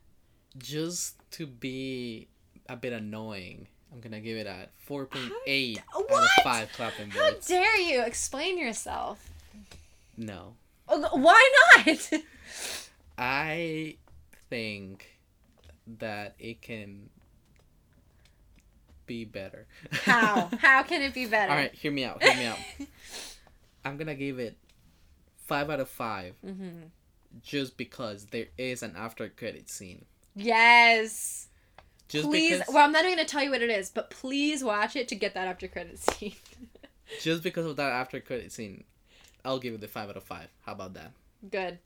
just 0.58 1.16
to 1.32 1.46
be 1.46 2.28
a 2.68 2.76
bit 2.76 2.92
annoying, 2.92 3.66
I'm 3.92 4.00
gonna 4.00 4.20
give 4.20 4.36
it 4.36 4.46
a 4.46 4.68
four 4.76 5.06
point 5.06 5.32
eight 5.46 5.80
out 5.96 6.10
of 6.10 6.28
five 6.44 6.68
clapping 6.74 7.10
How 7.10 7.30
dare 7.46 7.76
you 7.78 8.02
explain 8.02 8.58
yourself? 8.58 9.30
No, 10.16 10.54
Oh, 10.88 11.16
Why 11.18 11.50
not? 11.86 12.10
I 13.18 13.96
think 14.50 15.18
that 15.98 16.34
it 16.38 16.60
can 16.62 17.08
be 19.06 19.24
better. 19.24 19.66
How? 19.90 20.50
How 20.58 20.82
can 20.82 21.02
it 21.02 21.14
be 21.14 21.26
better? 21.26 21.50
All 21.50 21.56
right, 21.58 21.72
hear 21.74 21.90
me 21.92 22.04
out. 22.04 22.22
Hear 22.22 22.36
me 22.36 22.46
out. 22.46 22.58
I'm 23.84 23.96
gonna 23.96 24.14
give 24.14 24.38
it 24.38 24.56
five 25.46 25.70
out 25.70 25.80
of 25.80 25.88
five, 25.88 26.34
Mm-hmm. 26.44 26.88
just 27.42 27.76
because 27.76 28.26
there 28.26 28.46
is 28.58 28.82
an 28.82 28.94
after 28.96 29.28
credit 29.28 29.70
scene. 29.70 30.04
Yes. 30.34 31.47
Just 32.08 32.24
please. 32.26 32.58
because. 32.58 32.74
Well, 32.74 32.84
I'm 32.84 32.92
not 32.92 33.04
even 33.04 33.16
gonna 33.16 33.28
tell 33.28 33.42
you 33.42 33.50
what 33.50 33.62
it 33.62 33.70
is, 33.70 33.90
but 33.90 34.10
please 34.10 34.64
watch 34.64 34.96
it 34.96 35.08
to 35.08 35.14
get 35.14 35.34
that 35.34 35.46
after 35.46 35.68
credit 35.68 35.98
scene. 36.10 36.34
just 37.22 37.42
because 37.42 37.66
of 37.66 37.76
that 37.76 37.92
after 37.92 38.18
credit 38.20 38.50
scene, 38.52 38.84
I'll 39.44 39.58
give 39.58 39.74
it 39.74 39.80
the 39.80 39.88
five 39.88 40.08
out 40.08 40.16
of 40.16 40.24
five. 40.24 40.48
How 40.64 40.72
about 40.72 40.94
that? 40.94 41.12
Good. 41.50 41.78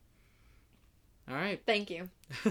All 1.28 1.34
right. 1.36 1.60
Thank 1.66 1.90
you. 1.90 2.08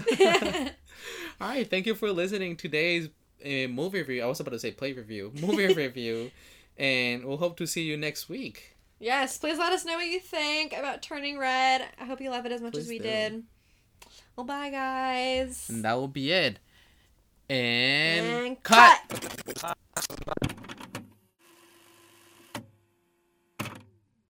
All 1.40 1.48
right. 1.48 1.68
Thank 1.68 1.86
you 1.86 1.94
for 1.94 2.10
listening 2.12 2.56
today's 2.56 3.08
uh, 3.44 3.68
movie 3.68 3.98
review. 3.98 4.22
I 4.22 4.26
was 4.26 4.40
about 4.40 4.52
to 4.52 4.58
say 4.58 4.70
play 4.70 4.92
review, 4.92 5.32
movie 5.40 5.66
review, 5.74 6.30
and 6.76 7.24
we'll 7.24 7.36
hope 7.38 7.56
to 7.58 7.66
see 7.66 7.82
you 7.82 7.96
next 7.96 8.28
week. 8.28 8.76
yes. 9.00 9.38
Please 9.38 9.58
let 9.58 9.72
us 9.72 9.84
know 9.84 9.94
what 9.96 10.06
you 10.06 10.20
think 10.20 10.72
about 10.72 11.02
Turning 11.02 11.38
Red. 11.38 11.86
I 12.00 12.04
hope 12.04 12.20
you 12.20 12.30
love 12.30 12.46
it 12.46 12.52
as 12.52 12.60
much 12.62 12.76
as 12.76 12.88
we 12.88 12.98
do. 12.98 13.04
did. 13.04 13.42
Well, 14.36 14.46
bye, 14.46 14.70
guys. 14.70 15.68
And 15.68 15.84
that 15.84 15.94
will 15.94 16.08
be 16.08 16.32
it. 16.32 16.58
And, 17.48 18.46
And 18.46 18.62
cut. 18.62 19.00
cut. 19.56 19.76